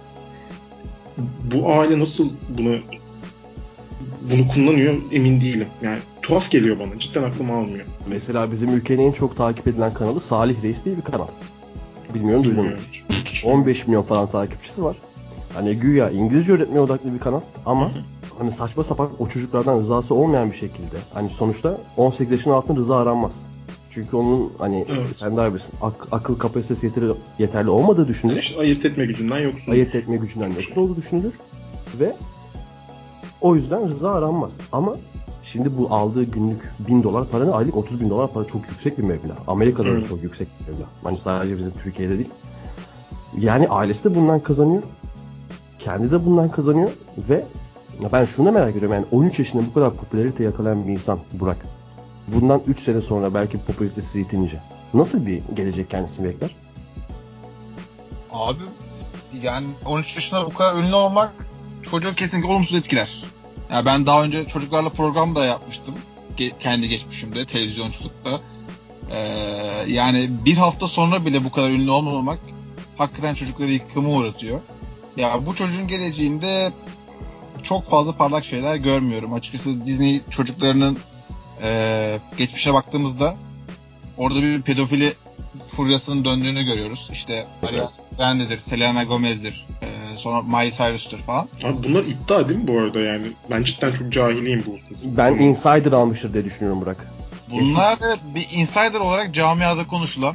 bu 1.55 1.73
aile 1.73 1.99
nasıl 1.99 2.31
bunu 2.59 2.79
bunu 4.33 4.49
kullanıyor 4.49 4.95
emin 5.13 5.41
değilim. 5.41 5.67
Yani 5.83 5.99
tuhaf 6.23 6.51
geliyor 6.51 6.79
bana. 6.79 6.99
Cidden 6.99 7.23
aklım 7.23 7.51
almıyor. 7.51 7.85
Mesela 8.09 8.53
bizim 8.53 8.71
ülkenin 8.71 9.07
en 9.09 9.13
çok 9.13 9.37
takip 9.37 9.69
edilen 9.69 9.95
kanalı 9.95 10.21
Salih 10.21 10.63
Reis 10.63 10.85
diye 10.85 10.97
bir 10.97 11.03
kanal. 11.03 11.27
Bilmiyorum 12.15 12.45
duydun 12.45 12.65
mu? 12.65 12.71
Bilmiyorum. 12.71 12.85
15 13.45 13.87
milyon 13.87 14.03
falan 14.03 14.27
takipçisi 14.31 14.85
var. 14.85 14.97
Hani 15.55 15.75
güya 15.77 16.11
İngilizce 16.11 16.53
öğretmeye 16.53 16.81
odaklı 16.81 17.15
bir 17.15 17.19
kanal 17.19 17.41
ama 17.67 17.91
hani 18.39 18.53
saçma 18.53 18.85
sapan 18.85 19.09
o 19.19 19.27
çocuklardan 19.27 19.79
rızası 19.79 20.15
olmayan 20.15 20.51
bir 20.51 20.57
şekilde 20.57 20.97
hani 21.15 21.31
sonuçta 21.31 21.79
18 21.97 22.33
yaşın 22.33 22.51
altında 22.51 22.79
rıza 22.81 22.97
aranmaz. 22.97 23.33
Çünkü 23.91 24.17
onun 24.17 24.53
hani 24.59 24.87
Evet. 24.89 25.17
sen 25.17 25.37
de 25.37 25.51
bilirsin 25.51 25.73
ak- 25.83 26.09
akıl 26.13 26.39
kapasitesi 26.39 26.87
yeterli, 26.87 27.13
yeterli 27.39 27.71
olmadığı 27.71 28.09
düşünülür. 28.09 28.39
İşte 28.39 28.61
ayırt 28.61 28.85
etme 28.85 29.07
gücünden 29.07 29.39
yoksun. 29.39 29.73
Ayırt 29.73 29.95
etme 29.95 30.17
gücünden 30.17 30.49
yoksun 30.51 30.81
olduğu 30.83 30.97
düşünülür. 30.97 31.35
Ve 32.01 32.17
O 33.41 33.55
yüzden 33.55 33.89
rıza 33.89 34.11
aranmaz. 34.13 34.59
Ama 34.73 34.97
şimdi 35.43 35.79
bu 35.79 35.95
aldığı 35.95 36.25
günlük 36.25 36.73
1000 36.79 37.03
dolar 37.03 37.29
para 37.29 37.45
ne? 37.45 37.51
Aylık 37.51 37.77
30 37.77 38.01
bin 38.01 38.11
dolar 38.11 38.33
para 38.33 38.47
çok 38.47 38.69
yüksek 38.69 38.99
bir 38.99 39.03
meblağ. 39.03 39.35
Amerika'da 39.47 39.97
da 39.97 40.05
çok 40.05 40.23
yüksek 40.23 40.49
bir 40.61 40.73
meblağ. 40.73 40.87
Hani 41.05 41.19
sadece 41.19 41.59
bizim 41.59 41.73
Türkiye'de 41.83 42.19
değil. 42.19 42.31
Yani 43.39 43.69
ailesi 43.69 44.05
de 44.05 44.15
bundan 44.15 44.41
kazanıyor. 44.41 44.83
Kendi 45.79 46.11
de 46.11 46.27
bundan 46.27 46.49
kazanıyor 46.49 46.91
ve 47.19 47.45
ben 48.13 48.25
şunu 48.25 48.47
da 48.47 48.51
merak 48.51 48.77
ediyorum 48.77 48.93
yani 48.93 49.07
13 49.13 49.39
yaşında 49.39 49.63
bu 49.67 49.75
kadar 49.75 49.95
popülarite 49.95 50.45
yakalayan 50.45 50.87
bir 50.87 50.93
insan 50.93 51.19
Burak. 51.33 51.67
Bundan 52.29 52.63
3 52.67 52.85
sene 52.85 53.01
sonra 53.01 53.35
belki 53.35 53.59
popülaritesi 53.59 54.19
yitince 54.19 54.61
nasıl 54.95 55.27
bir 55.27 55.43
gelecek 55.55 55.91
kendisini 55.91 56.29
bekler? 56.29 56.57
Abi 58.33 58.63
yani 59.43 59.67
13 59.87 60.15
yaşında 60.17 60.47
bu 60.47 60.51
kadar 60.51 60.83
ünlü 60.83 60.95
olmak 60.95 61.48
çocuğu 61.91 62.15
kesinlikle 62.15 62.51
olumsuz 62.51 62.77
etkiler. 62.77 63.23
Ya 63.73 63.85
ben 63.85 64.07
daha 64.07 64.25
önce 64.25 64.49
çocuklarla 64.49 64.89
program 64.89 65.37
da 65.37 65.45
yapmıştım. 65.45 65.95
Ge- 66.39 66.59
kendi 66.61 66.89
geçmişimde 66.89 67.47
televizyonculukta. 67.47 68.41
Ee, 69.11 69.19
yani 69.87 70.29
bir 70.45 70.57
hafta 70.57 70.89
sonra 70.89 71.27
bile 71.27 71.45
bu 71.45 71.53
kadar 71.53 71.71
ünlü 71.71 71.91
olmamak 71.91 72.39
hakikaten 72.99 73.35
çocukları 73.35 73.73
yıkıma 73.73 74.09
uğratıyor. 74.09 74.61
Ya 75.17 75.47
bu 75.47 75.55
çocuğun 75.55 75.89
geleceğinde 75.89 76.73
çok 77.63 77.91
fazla 77.91 78.17
parlak 78.17 78.45
şeyler 78.45 78.77
görmüyorum. 78.77 79.33
Açıkçası 79.33 79.87
Disney 79.87 80.21
çocuklarının 80.31 80.99
ee, 81.63 82.19
geçmişe 82.39 82.75
baktığımızda 82.75 83.37
orada 84.17 84.43
bir 84.43 84.63
pedofili 84.63 85.13
furyasının 85.69 86.25
döndüğünü 86.25 86.65
görüyoruz. 86.65 87.09
İşte 87.13 87.47
Ariana 87.63 87.93
Grande'dir, 88.17 88.61
Selena 88.61 89.05
Gomez'dir, 89.05 89.67
ee, 89.83 89.87
sonra 90.19 90.43
Miley 90.43 90.71
Cyrus'tur 90.71 91.19
falan. 91.19 91.49
Abi 91.65 91.89
bunlar 91.89 92.05
iddia 92.05 92.49
değil 92.49 92.61
mi 92.61 92.69
bu 92.69 92.79
arada 92.79 93.01
yani? 93.01 93.27
Ben 93.51 93.63
cidden 93.63 93.93
çok 93.93 94.13
cahiliyim 94.13 94.65
bu 94.67 94.73
husus. 94.75 94.99
Ben 95.05 95.35
insider 95.35 95.93
almıştır 95.93 96.33
diye 96.35 96.45
düşünüyorum 96.45 96.81
Burak. 96.81 97.07
Bunlar 97.51 97.99
evet 98.03 98.19
bir 98.35 98.49
insider 98.53 99.01
olarak 99.01 99.35
camiada 99.35 99.87
konuşulan 99.87 100.35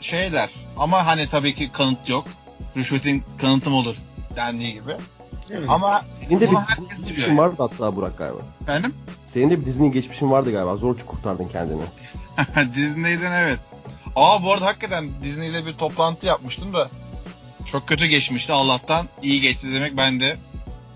şeyler. 0.00 0.50
Ama 0.76 1.06
hani 1.06 1.28
tabii 1.30 1.54
ki 1.54 1.70
kanıt 1.72 2.08
yok. 2.08 2.24
Rüşvetin 2.76 3.22
kanıtım 3.40 3.74
olur 3.74 3.96
dendiği 4.36 4.72
gibi. 4.72 4.96
Yani. 5.48 5.66
Ama 5.68 6.02
Senin 6.28 6.40
de 6.40 6.50
bir 6.50 6.56
Disney 6.56 6.88
geçmişin 6.98 7.38
vardı 7.38 7.54
hatta 7.58 7.96
Burak 7.96 8.18
galiba. 8.18 8.38
efendim 8.62 8.94
Senin 9.26 9.50
de 9.50 9.60
bir 9.60 9.66
Disney 9.66 9.90
geçmişin 9.90 10.30
vardı 10.30 10.52
galiba. 10.52 10.76
Zor 10.76 10.98
kurtardın 10.98 11.48
kendini. 11.48 11.82
Disney'den 12.74 13.32
evet. 13.32 13.60
Aa 14.16 14.42
bu 14.44 14.52
arada 14.52 14.66
hakikaten 14.66 15.08
Disney 15.22 15.48
ile 15.48 15.66
bir 15.66 15.72
toplantı 15.74 16.26
yapmıştım 16.26 16.72
da 16.72 16.90
çok 17.72 17.88
kötü 17.88 18.06
geçmişti. 18.06 18.52
Allah'tan 18.52 19.06
iyi 19.22 19.40
geçti 19.40 19.68
demek 19.74 19.96
ben 19.96 20.20
de 20.20 20.36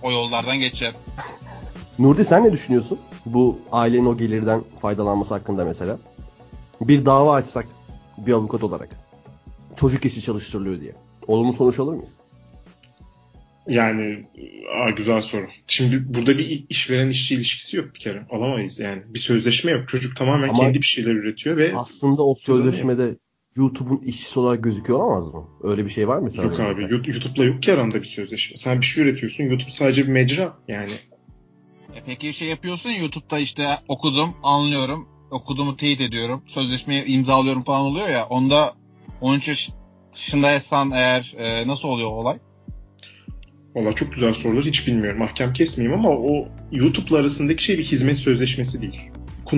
o 0.03 0.13
yollardan 0.13 0.57
geçeceğim. 0.61 0.95
Nurdi 1.99 2.25
sen 2.25 2.45
ne 2.45 2.53
düşünüyorsun? 2.53 2.99
Bu 3.27 3.59
ailenin 3.73 4.07
o 4.07 4.17
gelirden 4.17 4.63
faydalanması 4.83 5.35
hakkında 5.35 5.65
mesela. 5.65 5.99
Bir 6.81 7.05
dava 7.07 7.35
açsak 7.35 7.67
bir 8.19 8.33
avukat 8.33 8.63
olarak. 8.63 8.89
Çocuk 9.77 10.05
işi 10.05 10.23
çalıştırılıyor 10.23 10.81
diye. 10.81 10.93
Olumlu 11.27 11.53
sonuç 11.53 11.79
alır 11.79 11.93
mıyız? 11.95 12.13
Yani 13.69 14.27
aa, 14.87 14.91
güzel 14.91 15.21
soru. 15.21 15.47
Şimdi 15.67 16.15
burada 16.15 16.39
bir 16.39 16.65
işveren 16.69 17.09
işçi 17.09 17.35
ilişkisi 17.35 17.77
yok 17.77 17.95
bir 17.95 18.01
kere. 18.01 18.27
Alamayız 18.31 18.79
yani. 18.81 19.03
Bir 19.07 19.19
sözleşme 19.19 19.73
yok. 19.73 19.89
Çocuk 19.89 20.17
tamamen 20.17 20.49
Ama- 20.49 20.59
kendi 20.59 20.81
bir 20.81 20.87
şeyler 20.87 21.11
üretiyor 21.11 21.57
ve 21.57 21.73
Aslında 21.77 22.23
o 22.23 22.35
Kazanıyor. 22.35 22.65
sözleşmede 22.65 23.17
YouTube'un 23.57 23.99
işçisi 23.99 24.41
olarak 24.41 24.65
gözüküyor 24.65 24.99
olamaz 24.99 25.35
mı? 25.35 25.49
Öyle 25.63 25.85
bir 25.85 25.91
şey 25.91 26.09
var 26.09 26.19
mı 26.19 26.29
yok 26.37 26.61
abi. 26.61 26.83
YouTube'la 26.91 27.45
yok 27.45 27.63
ki 27.63 27.73
aranda 27.73 27.95
bir 27.95 28.07
sözleşme. 28.07 28.57
Sen 28.57 28.81
bir 28.81 28.87
şey 28.87 29.05
üretiyorsun. 29.05 29.45
YouTube 29.45 29.71
sadece 29.71 30.03
bir 30.03 30.13
mecra 30.13 30.57
yani. 30.69 30.93
E 31.95 32.03
peki 32.07 32.35
şey 32.35 32.49
yapıyorsun 32.49 32.91
YouTube'da 32.91 33.39
işte 33.39 33.69
okudum, 33.89 34.31
anlıyorum, 34.43 35.09
okuduğumu 35.31 35.77
teyit 35.77 36.01
ediyorum, 36.01 36.43
sözleşmeyi 36.47 37.05
imzalıyorum 37.05 37.63
falan 37.63 37.81
oluyor 37.81 38.09
ya. 38.09 38.27
Onda 38.27 38.75
13 39.21 39.49
yaş 39.49 39.71
dışındaysan 40.13 40.91
eğer 40.91 41.35
e, 41.39 41.67
nasıl 41.67 41.89
oluyor 41.89 42.11
o 42.11 42.13
olay? 42.13 42.39
Valla 43.75 43.93
çok 43.93 44.13
güzel 44.13 44.33
sorular 44.33 44.65
hiç 44.65 44.87
bilmiyorum. 44.87 45.19
Mahkem 45.19 45.53
kesmeyeyim 45.53 45.99
ama 45.99 46.11
o 46.11 46.49
YouTube'la 46.73 47.19
arasındaki 47.19 47.65
şey 47.65 47.79
bir 47.79 47.85
hizmet 47.85 48.19
sözleşmesi 48.19 48.83
değil. 48.83 49.11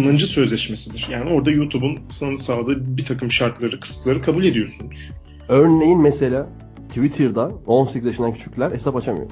Kullanıcı 0.03 0.27
sözleşmesidir. 0.27 1.09
Yani 1.11 1.33
orada 1.33 1.51
YouTube'un 1.51 1.99
sana 2.11 2.39
sağladığı 2.39 2.97
bir 2.97 3.05
takım 3.05 3.31
şartları, 3.31 3.81
kısıtları 3.81 4.23
kabul 4.23 4.45
ediyorsundur. 4.45 5.11
Örneğin 5.49 6.01
mesela 6.01 6.47
Twitter'da 6.89 7.51
18 7.67 8.07
yaşından 8.07 8.33
küçükler 8.33 8.71
hesap 8.71 8.97
açamıyor. 8.97 9.27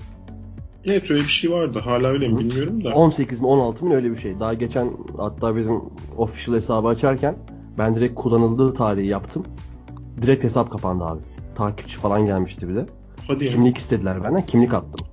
Evet 0.84 1.10
öyle 1.10 1.22
bir 1.22 1.28
şey 1.28 1.50
vardı. 1.50 1.78
Hala 1.84 2.08
öyle 2.08 2.28
mi 2.28 2.38
bilmiyorum 2.38 2.84
da. 2.84 2.88
18 2.88 3.40
mi 3.40 3.46
16 3.46 3.86
mı 3.86 3.94
öyle 3.94 4.10
bir 4.10 4.16
şey. 4.16 4.40
Daha 4.40 4.54
geçen 4.54 4.90
hatta 5.16 5.56
bizim 5.56 5.80
official 6.16 6.56
hesabı 6.56 6.88
açarken 6.88 7.36
ben 7.78 7.94
direkt 7.96 8.14
kullanıldığı 8.14 8.74
tarihi 8.74 9.06
yaptım. 9.06 9.46
Direkt 10.22 10.44
hesap 10.44 10.70
kapandı 10.70 11.04
abi. 11.04 11.20
Takipçi 11.54 11.96
falan 11.96 12.26
gelmişti 12.26 12.68
bir 12.68 12.74
de. 12.74 12.86
Hadi 13.28 13.44
ya. 13.44 13.50
Kimlik 13.50 13.78
istediler 13.78 14.24
benden. 14.24 14.46
Kimlik 14.46 14.74
attım. 14.74 15.06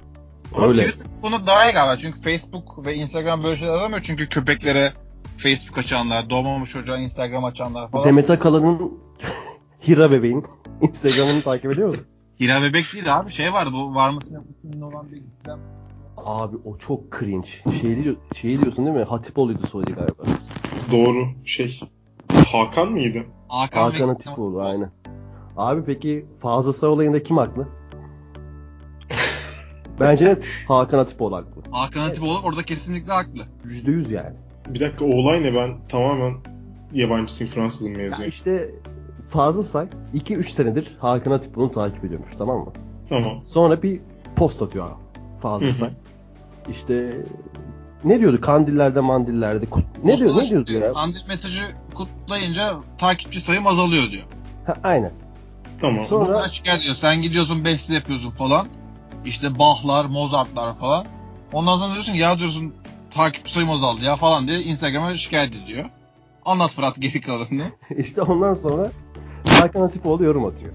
Ama 0.56 0.68
Öyle. 0.68 0.82
Twitter 0.82 1.08
bunu 1.24 1.48
daha 1.48 1.70
iyi 1.70 1.74
galiba 1.74 1.98
çünkü 1.98 2.22
Facebook 2.22 2.86
ve 2.86 2.96
Instagram 2.96 3.44
böyle 3.44 3.56
şeyler 3.56 3.74
aramıyor 3.74 4.02
çünkü 4.04 4.30
köpeklere 4.30 4.92
Facebook 5.42 5.78
açanlar, 5.78 6.30
doğmamış 6.30 6.70
çocuğa 6.70 6.98
Instagram 6.98 7.46
açanlar 7.46 7.92
falan. 7.92 8.06
Demet 8.06 8.30
Akalın'ın 8.30 8.92
Hira 9.88 10.12
bebeğin 10.12 10.46
Instagram'ını 10.82 11.42
takip 11.42 11.72
ediyor 11.72 11.88
musun? 11.88 12.06
Hira 12.40 12.62
bebek 12.62 12.94
değil 12.94 13.20
abi 13.20 13.32
şey 13.32 13.54
vardı 13.54 13.70
bu 13.74 13.96
var 13.96 14.10
mısın 14.10 14.34
yok 14.34 14.44
musun 14.64 14.82
olan 14.82 15.12
bir 15.12 15.18
gizem. 15.18 15.60
Abi 16.18 16.58
o 16.66 16.78
çok 16.78 17.20
cringe. 17.20 17.50
Şey, 17.82 18.04
diyor, 18.04 18.16
şey 18.36 18.62
diyorsun 18.62 18.86
değil 18.86 18.98
mi? 18.98 19.04
Hatipoğlu'ydu 19.04 19.68
soyadı 19.68 19.92
galiba. 19.92 20.24
Doğru. 20.92 21.28
Şey. 21.46 21.80
Hakan 22.52 22.92
mıydı? 22.92 23.24
Hakan, 23.48 23.92
Hakan 23.92 24.08
Hatipoğlu 24.08 24.62
aynen. 24.62 24.92
Abi 25.58 25.86
peki 25.86 26.26
Fazıl 26.40 26.74
Say 26.74 26.90
olayında 26.90 27.24
kim 27.24 27.38
haklı? 27.38 27.68
Bence 30.00 30.26
net 30.26 30.46
Hakan 30.68 30.98
Hatipoğlu 30.98 31.36
haklı. 31.36 31.62
Hakan 31.72 32.02
Hatipoğlu 32.02 32.40
orada 32.44 32.64
kesinlikle 32.64 33.14
haklı. 33.14 33.44
%100 33.66 34.14
yani. 34.14 34.36
Bir 34.74 34.80
dakika 34.80 35.06
o 35.06 35.08
olay 35.10 35.44
ne? 35.44 35.56
Ben 35.56 35.78
tamamen 35.90 36.34
yabancısıyım 36.94 37.54
Fransızım 37.54 37.92
Ya 37.94 37.98
mevzuyu. 38.10 38.28
işte 38.28 38.70
Fazıl 39.30 39.64
Say 39.64 39.88
2-3 40.14 40.44
senedir 40.50 40.98
Hakan 41.00 41.32
Hatipoğlu'nu 41.32 41.72
takip 41.72 42.06
ediyormuş 42.06 42.32
tamam 42.38 42.58
mı? 42.60 42.72
Tamam. 43.10 43.42
Sonra 43.44 43.84
bir 43.84 44.00
post 44.36 44.62
atıyor 44.62 44.86
abi 44.86 44.96
Fazıl. 45.42 45.72
Say. 45.72 45.90
İşte 46.70 47.14
ne 48.04 48.20
diyordu? 48.20 48.42
Kandillerde 48.42 49.00
mandillerde. 49.00 49.66
kut- 49.66 49.84
Ne 50.04 50.18
diyor? 50.18 50.38
Ne 50.38 50.50
diyordu 50.50 50.72
ya? 50.72 50.94
Kandil 50.94 51.28
mesajı 51.28 51.64
kutlayınca 51.94 52.74
takipçi 52.98 53.42
sayım 53.42 53.68
azalıyor 53.68 54.12
diyor. 54.12 54.24
Ha, 54.66 54.76
aynen. 54.84 55.12
Tamam. 55.82 56.06
Sonra- 56.06 56.26
Burada 56.26 56.48
şikayet 56.50 56.80
ediyor. 56.82 56.96
Sen 56.96 57.22
gidiyorsun 57.22 57.66
beste 57.66 57.94
yapıyorsun 57.94 58.30
falan. 58.30 58.68
İşte 59.26 59.60
Bach'lar, 59.60 60.06
Mozart'lar 60.06 60.76
falan. 60.78 61.06
Ondan 61.54 61.78
sonra 61.78 61.94
diyorsun 61.94 62.14
ya 62.14 62.40
diyorsun 62.40 62.74
takipçi 63.12 63.54
sayım 63.54 63.70
azaldı 63.70 64.04
ya 64.06 64.16
falan 64.16 64.48
diye 64.48 64.60
Instagram'a 64.60 65.18
şikayet 65.18 65.56
ediyor. 65.56 65.86
Anlat 66.46 66.72
Fırat 66.72 67.02
geri 67.02 67.22
kalanını. 67.22 67.64
İşte 67.98 68.22
ondan 68.22 68.54
sonra 68.54 68.92
Hakan 69.48 69.82
Hatipoğlu 69.82 70.24
yorum 70.24 70.46
atıyor. 70.46 70.72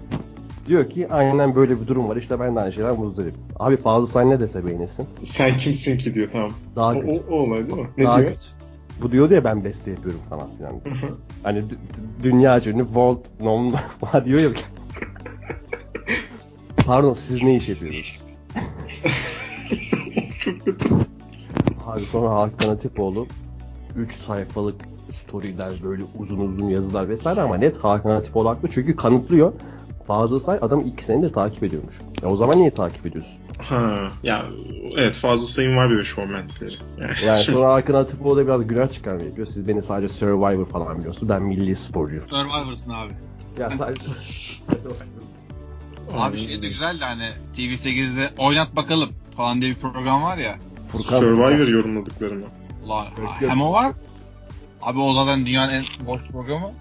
Diyor 0.69 0.91
ki 0.91 1.09
aynen 1.11 1.55
böyle 1.55 1.81
bir 1.81 1.87
durum 1.87 2.09
var 2.09 2.17
işte 2.17 2.41
ben 2.41 2.57
de 2.57 2.61
aynı 2.61 2.73
şeyden 2.73 2.97
muzdarım. 3.01 3.35
Abi 3.59 3.77
Fazıl 3.77 4.07
Say 4.07 4.31
ne 4.31 4.41
dese 4.41 4.67
beğenirsin. 4.67 5.07
Sen 5.25 5.57
kimsin 5.57 5.99
ki 5.99 6.15
diyor 6.15 6.29
tamam. 6.33 6.51
Daha 6.77 6.91
O, 6.93 7.01
kötü. 7.01 7.11
o, 7.29 7.35
o 7.35 7.35
olay 7.43 7.69
değil 7.69 7.81
mi? 7.81 7.89
Ne 7.99 8.05
Daha 8.05 8.19
diyor? 8.19 8.29
kötü. 8.31 8.45
Bu 9.03 9.13
diyor 9.13 9.31
ya 9.31 9.45
ben 9.45 9.65
beste 9.65 9.91
yapıyorum 9.91 10.21
falan 10.31 10.49
filan. 10.57 10.75
Hani 11.43 11.59
dü- 11.59 11.63
dü- 11.63 12.23
dünya 12.23 12.61
ünlü 12.67 12.87
Volt 12.95 13.41
nom 13.41 13.71
falan 14.01 14.25
diyor 14.25 14.41
ya. 14.41 14.51
Pardon 16.87 17.15
siz 17.15 17.43
ne 17.43 17.57
iş 17.57 17.69
yapıyorsunuz? 17.69 18.21
Çok 20.41 20.65
kötü. 20.65 20.89
Abi 21.87 22.07
sonra 22.07 22.31
Hakan 22.31 22.69
Hatipoğlu 22.69 23.27
3 23.97 24.13
sayfalık 24.13 24.81
storyler 25.11 25.73
böyle 25.85 26.03
uzun 26.19 26.39
uzun 26.39 26.69
yazılar 26.69 27.09
vesaire 27.09 27.41
ama 27.43 27.57
net 27.57 27.77
Hakan 27.79 28.11
Hatipoğlu 28.11 28.49
haklı 28.49 28.69
çünkü 28.69 28.97
kanıtlıyor. 28.97 29.53
Fazıl 30.07 30.39
Say 30.39 30.59
adam 30.63 30.81
2 30.81 31.05
senedir 31.05 31.33
takip 31.33 31.63
ediyormuş. 31.63 31.95
Ya 32.23 32.29
o 32.29 32.37
zaman 32.37 32.59
niye 32.59 32.71
takip 32.71 33.07
ediyorsun? 33.07 33.35
Ha, 33.59 34.13
ya 34.23 34.47
evet 34.97 35.15
fazla 35.15 35.47
sayım 35.47 35.77
var 35.77 35.91
bir 35.91 35.99
de 35.99 36.05
showmanlikleri. 36.05 36.79
Yani, 37.01 37.13
Yani 37.27 37.43
sonra 37.53 37.73
Hakan 37.73 37.95
Hatipoğlu 37.95 38.37
da 38.37 38.47
biraz 38.47 38.67
günah 38.67 38.93
çıkarmaya 38.93 39.27
yapıyor. 39.27 39.47
Siz 39.47 39.69
beni 39.69 39.83
sadece 39.83 40.15
Survivor 40.15 40.67
falan 40.67 40.99
biliyorsunuz. 40.99 41.29
Ben 41.29 41.43
milli 41.43 41.77
sporcuyum. 41.77 42.25
Survivor'sın 42.31 42.91
abi. 42.91 43.13
Ya 43.61 43.71
sadece 43.71 44.11
Abi 46.15 46.39
şey 46.39 46.63
de 46.63 46.69
güzeldi 46.69 47.05
hani 47.05 47.25
TV8'de 47.57 48.31
oynat 48.39 48.77
bakalım 48.77 49.09
falan 49.37 49.61
diye 49.61 49.71
bir 49.71 49.77
program 49.77 50.23
var 50.23 50.39
ya. 50.39 50.59
Furkan 50.89 51.21
Survivor 51.21 51.69
yorumladıklarını. 51.69 52.45
Ulan 52.85 53.07
hem 53.39 53.63
o 53.63 53.73
var. 53.73 53.93
Abi 54.83 54.99
o 54.99 55.15
zaten 55.15 55.47
dünyanın 55.47 55.73
en 55.73 55.85
boş 56.07 56.23
programı. 56.25 56.73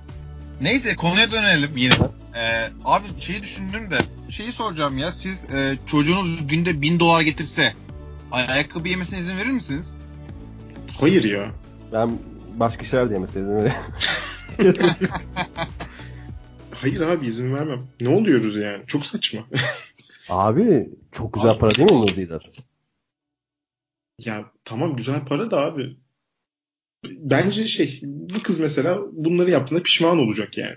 Neyse 0.61 0.95
konuya 0.95 1.31
dönelim 1.31 1.69
yine. 1.75 1.93
Ee, 2.35 2.69
abi 2.85 3.05
şeyi 3.19 3.43
düşündüm 3.43 3.91
de 3.91 3.97
şeyi 4.29 4.51
soracağım 4.51 4.97
ya 4.97 5.11
siz 5.11 5.53
e, 5.53 5.77
çocuğunuz 5.85 6.47
günde 6.47 6.81
1000 6.81 6.99
dolar 6.99 7.21
getirse 7.21 7.73
Ay- 8.31 8.45
ayakkabı 8.49 8.89
yemesine 8.89 9.19
izin 9.19 9.37
verir 9.37 9.49
misiniz? 9.49 9.95
Hayır 10.99 11.23
ya. 11.23 11.51
Ben 11.93 12.11
başka 12.55 12.85
şeyler 12.85 13.09
de 13.09 13.13
yemeseydim. 13.13 13.49
Hayır 16.71 17.01
abi 17.01 17.25
izin 17.27 17.55
vermem. 17.55 17.79
Ne 18.01 18.09
oluyoruz 18.09 18.55
yani? 18.55 18.83
Çok 18.87 19.05
saçma. 19.05 19.41
Abi 20.29 20.89
çok 21.11 21.33
güzel 21.33 21.57
para 21.57 21.75
değil 21.75 21.91
mi 21.91 22.01
Nurdiler? 22.01 22.51
Ya 24.19 24.51
tamam 24.65 24.95
güzel 24.95 25.25
para 25.25 25.51
da 25.51 25.61
abi. 25.61 25.97
Bence 27.05 27.67
şey 27.67 27.99
bu 28.03 28.43
kız 28.43 28.59
mesela 28.59 28.97
bunları 29.11 29.51
yaptığında 29.51 29.83
pişman 29.83 30.17
olacak 30.17 30.57
yani. 30.57 30.75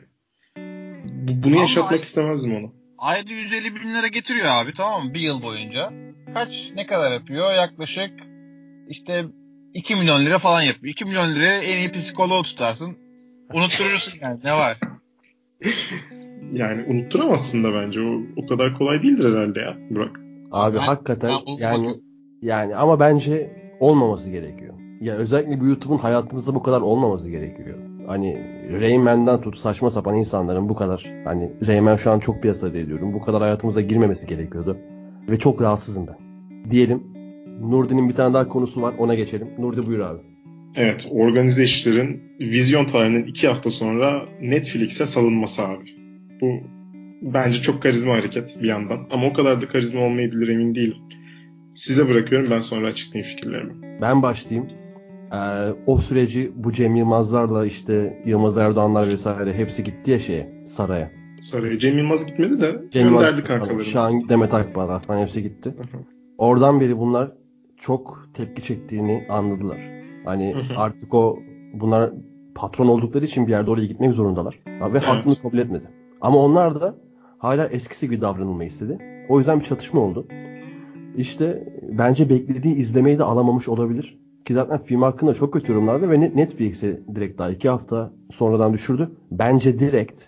Bu- 1.05 1.43
Bunu 1.43 1.53
Ama 1.53 1.61
yaşatmak 1.63 1.93
ay- 1.93 1.99
istemezdim 1.99 2.55
ona. 2.57 2.73
Ayda 2.99 3.33
150 3.33 3.75
bin 3.75 3.95
lira 3.95 4.07
getiriyor 4.07 4.47
abi 4.49 4.75
tamam 4.75 5.05
mı? 5.07 5.15
Bir 5.15 5.21
yıl 5.21 5.43
boyunca. 5.43 5.93
Kaç 6.35 6.71
ne 6.75 6.87
kadar 6.87 7.13
yapıyor? 7.13 7.55
Yaklaşık 7.55 8.11
işte 8.89 9.25
2 9.75 9.95
milyon 9.97 10.27
lira 10.27 10.39
falan 10.39 10.63
yapıyor. 10.63 10.93
2 10.93 11.05
milyon 11.05 11.35
liraya 11.35 11.59
en 11.61 11.77
iyi 11.77 11.93
psikoloğu 11.93 12.43
tutarsın. 12.43 12.97
Unutturursun 13.55 14.19
yani 14.23 14.41
ne 14.45 14.53
var? 14.53 14.79
Yani 16.53 16.85
unutturamazsın 16.89 17.65
da 17.65 17.75
bence. 17.75 18.01
O, 18.01 18.21
o 18.37 18.47
kadar 18.47 18.79
kolay 18.79 19.03
değildir 19.03 19.25
herhalde 19.35 19.61
ya 19.61 19.77
Burak. 19.91 20.17
Abi 20.51 20.77
Ben- 20.77 20.81
hakikaten 20.81 21.31
ben 21.31 21.47
bu- 21.47 21.61
yani 21.61 22.01
yani 22.43 22.77
ama 22.77 23.01
bence 23.01 23.51
olmaması 23.81 24.31
gerekiyor. 24.31 24.75
Ya 25.01 25.15
özellikle 25.15 25.61
bu 25.61 25.67
YouTube'un 25.67 25.99
hayatımızda 25.99 26.55
bu 26.55 26.63
kadar 26.63 26.81
olmaması 26.81 27.31
gerekiyor. 27.31 27.79
Hani 28.07 28.39
Rayman'dan 28.81 29.41
tut 29.41 29.59
saçma 29.59 29.91
sapan 29.91 30.17
insanların 30.17 30.69
bu 30.69 30.75
kadar 30.75 31.23
hani 31.25 31.51
Rayman 31.67 31.97
şu 31.97 32.11
an 32.11 32.19
çok 32.19 32.43
piyasada 32.43 32.79
ediyorum. 32.79 33.13
Bu 33.13 33.21
kadar 33.21 33.43
hayatımıza 33.43 33.81
girmemesi 33.81 34.27
gerekiyordu. 34.27 34.79
Ve 35.29 35.37
çok 35.37 35.63
rahatsızım 35.63 36.07
ben. 36.07 36.17
Diyelim 36.71 37.03
Nurdi'nin 37.61 38.09
bir 38.09 38.15
tane 38.15 38.35
daha 38.35 38.49
konusu 38.49 38.83
var 38.83 38.95
ona 38.99 39.15
geçelim. 39.15 39.49
Nurdi 39.59 39.87
buyur 39.87 40.01
abi. 40.01 40.19
Evet, 40.75 41.07
organize 41.11 41.65
işlerin 41.65 42.23
vizyon 42.41 42.85
tarihinin 42.85 43.27
iki 43.27 43.49
hafta 43.49 43.71
sonra 43.71 44.23
Netflix'e 44.41 45.07
salınması 45.07 45.63
abi. 45.63 45.85
Bu 46.41 46.53
bence 47.23 47.61
çok 47.61 47.83
karizma 47.83 48.15
hareket 48.15 48.59
bir 48.63 48.69
yandan. 48.69 48.99
Ama 49.11 49.27
o 49.27 49.33
kadar 49.33 49.63
da 49.63 49.69
karizma 49.69 50.01
olmayabilir 50.01 50.49
emin 50.49 50.75
değilim. 50.75 50.97
Size 51.79 52.09
bırakıyorum 52.09 52.51
ben 52.51 52.59
sonra 52.59 52.87
açıklayayım 52.87 53.37
fikirlerimi. 53.37 54.01
Ben 54.01 54.23
başlayayım. 54.23 54.71
Ee, 55.33 55.37
o 55.87 55.99
süreci 55.99 56.53
bu 56.57 56.73
Cem 56.73 56.97
Yılmazlarla 56.97 57.67
işte 57.67 58.23
Yılmaz 58.27 58.59
Erdoğanlar 58.59 59.09
vesaire 59.09 59.55
hepsi 59.55 59.85
gitti 59.85 60.11
ya 60.11 60.19
şeye 60.19 60.65
saraya. 60.67 61.11
Saraya 61.41 61.79
Cem 61.79 61.99
Yılmaz 61.99 62.27
gitmedi 62.27 62.61
de 62.61 62.83
Cem 62.91 63.11
gönderdi 63.11 63.45
kankalarını. 63.45 63.85
Şahan 63.85 64.29
Demet 64.29 64.55
Akbağ 64.55 64.99
falan 64.99 65.21
hepsi 65.21 65.43
gitti. 65.43 65.75
Oradan 66.39 66.81
beri 66.81 66.99
bunlar 66.99 67.33
çok 67.77 68.29
tepki 68.35 68.63
çektiğini 68.63 69.27
anladılar. 69.29 69.79
Hani 70.25 70.57
artık 70.77 71.15
o 71.15 71.39
bunlar 71.75 72.11
patron 72.55 72.87
oldukları 72.89 73.25
için 73.25 73.47
bir 73.47 73.53
yerde 73.53 73.71
oraya 73.71 73.87
gitmek 73.87 74.15
zorundalar. 74.15 74.59
Ve 74.67 74.73
Evet. 74.91 75.03
hakkını 75.03 75.35
kabul 75.43 75.59
etmedi. 75.59 75.87
Ama 76.21 76.39
onlar 76.39 76.81
da 76.81 76.95
hala 77.39 77.67
eskisi 77.67 78.07
gibi 78.07 78.21
davranılmayı 78.21 78.67
istedi. 78.69 78.99
O 79.29 79.39
yüzden 79.39 79.61
bir 79.61 79.65
çatışma 79.65 80.01
oldu. 80.01 80.27
İşte 81.19 81.69
bence 81.89 82.31
beklediği 82.31 82.75
izlemeyi 82.75 83.19
de 83.19 83.25
alamamış 83.25 83.69
olabilir. 83.69 84.19
Ki 84.45 84.55
zaten 84.55 84.83
film 84.83 85.03
hakkında 85.03 85.35
çok 85.35 85.53
kötü 85.53 85.73
yorumlardı 85.73 86.11
ve 86.11 86.15
Net- 86.21 86.35
Netflix'e 86.35 87.01
direkt 87.15 87.39
daha 87.39 87.51
iki 87.51 87.69
hafta 87.69 88.13
sonradan 88.31 88.73
düşürdü. 88.73 89.11
Bence 89.31 89.79
direkt 89.79 90.25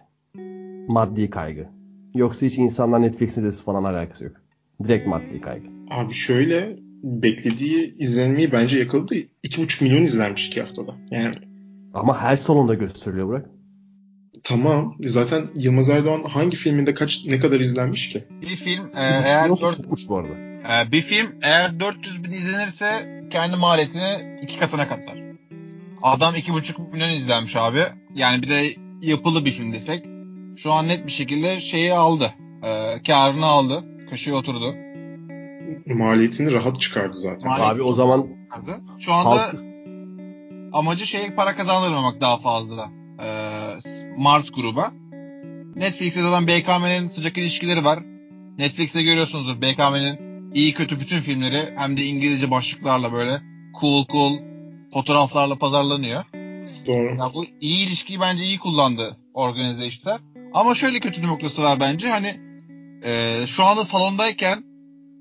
maddi 0.88 1.30
kaygı. 1.30 1.66
Yoksa 2.14 2.46
hiç 2.46 2.58
insanlar 2.58 3.02
Netflix 3.02 3.36
dizisi 3.36 3.64
falan 3.64 3.84
alakası 3.84 4.24
yok. 4.24 4.32
Direkt 4.84 5.06
maddi 5.06 5.40
kaygı. 5.40 5.66
Abi 5.90 6.12
şöyle 6.14 6.76
beklediği 7.02 7.96
izlenmeyi 7.98 8.52
bence 8.52 8.78
yakaladı. 8.78 9.14
2,5 9.14 9.84
milyon 9.84 10.02
izlenmiş 10.02 10.48
iki 10.48 10.60
haftada. 10.60 10.94
Yani 11.10 11.34
Ama 11.94 12.18
her 12.22 12.36
salonda 12.36 12.74
gösteriliyor 12.74 13.28
Burak. 13.28 13.46
tamam 14.44 14.94
zaten 15.04 15.46
Yılmaz 15.56 15.88
Erdoğan 15.88 16.22
hangi 16.28 16.56
filminde 16.56 16.94
kaç 16.94 17.24
ne 17.26 17.38
kadar 17.38 17.60
izlenmiş 17.60 18.08
ki? 18.08 18.24
Bir 18.42 18.46
film 18.46 18.84
e, 18.86 19.00
eğer 19.26 19.42
milyon 19.42 19.56
4, 19.56 19.76
tutmuş 19.76 20.08
bu 20.08 20.16
arada. 20.16 20.49
E, 20.64 20.92
bir 20.92 21.02
film 21.02 21.26
eğer 21.42 21.80
400 21.80 22.24
bin 22.24 22.30
izlenirse 22.30 23.20
kendi 23.30 23.56
maliyetini 23.56 24.38
iki 24.42 24.58
katına 24.58 24.88
katlar. 24.88 25.18
Adam 26.02 26.34
2,5 26.34 26.92
milyon 26.92 27.10
izlenmiş 27.10 27.56
abi. 27.56 27.80
Yani 28.14 28.42
bir 28.42 28.48
de 28.48 28.62
yapılı 29.02 29.44
bir 29.44 29.52
film 29.52 29.72
desek. 29.72 30.04
Şu 30.56 30.72
an 30.72 30.88
net 30.88 31.06
bir 31.06 31.12
şekilde 31.12 31.60
şeyi 31.60 31.94
aldı. 31.94 32.34
E, 32.62 33.02
karını 33.06 33.46
aldı. 33.46 33.84
Köşeye 34.10 34.36
oturdu. 34.36 34.74
Maliyetini 35.86 36.52
rahat 36.52 36.80
çıkardı 36.80 37.16
zaten. 37.16 37.50
Maliyeti 37.50 37.74
Abi 37.74 37.82
o 37.82 37.92
zaman 37.92 38.26
çıkardı. 38.48 38.80
Şu 38.98 39.12
anda 39.12 39.30
halk 39.30 39.70
amacı 40.72 41.06
şey 41.06 41.30
para 41.30 41.56
kazandırmamak 41.56 42.20
daha 42.20 42.38
fazla. 42.38 42.90
Ee, 43.22 43.28
Mars 44.18 44.50
gruba. 44.50 44.92
Netflix'te 45.76 46.22
zaten 46.22 46.46
BKM'nin 46.46 47.08
sıcak 47.08 47.38
ilişkileri 47.38 47.84
var. 47.84 47.98
Netflix'te 48.58 49.02
görüyorsunuzdur 49.02 49.62
BKM'nin 49.62 50.29
iyi 50.54 50.74
kötü 50.74 51.00
bütün 51.00 51.16
filmleri 51.16 51.74
hem 51.76 51.96
de 51.96 52.02
İngilizce 52.02 52.50
başlıklarla 52.50 53.12
böyle 53.12 53.40
cool 53.80 54.06
cool 54.06 54.32
fotoğraflarla 54.94 55.58
pazarlanıyor. 55.58 56.24
Doğru. 56.86 57.16
Ya 57.18 57.30
bu 57.34 57.44
iyi 57.60 57.86
ilişkiyi 57.86 58.20
bence 58.20 58.44
iyi 58.44 58.58
kullandı 58.58 59.16
organize 59.34 59.86
işler. 59.86 60.20
Ama 60.54 60.74
şöyle 60.74 60.98
kötü 60.98 61.22
bir 61.22 61.26
noktası 61.26 61.62
var 61.62 61.80
bence. 61.80 62.08
Hani 62.08 62.40
e, 63.04 63.40
şu 63.46 63.64
anda 63.64 63.84
salondayken 63.84 64.64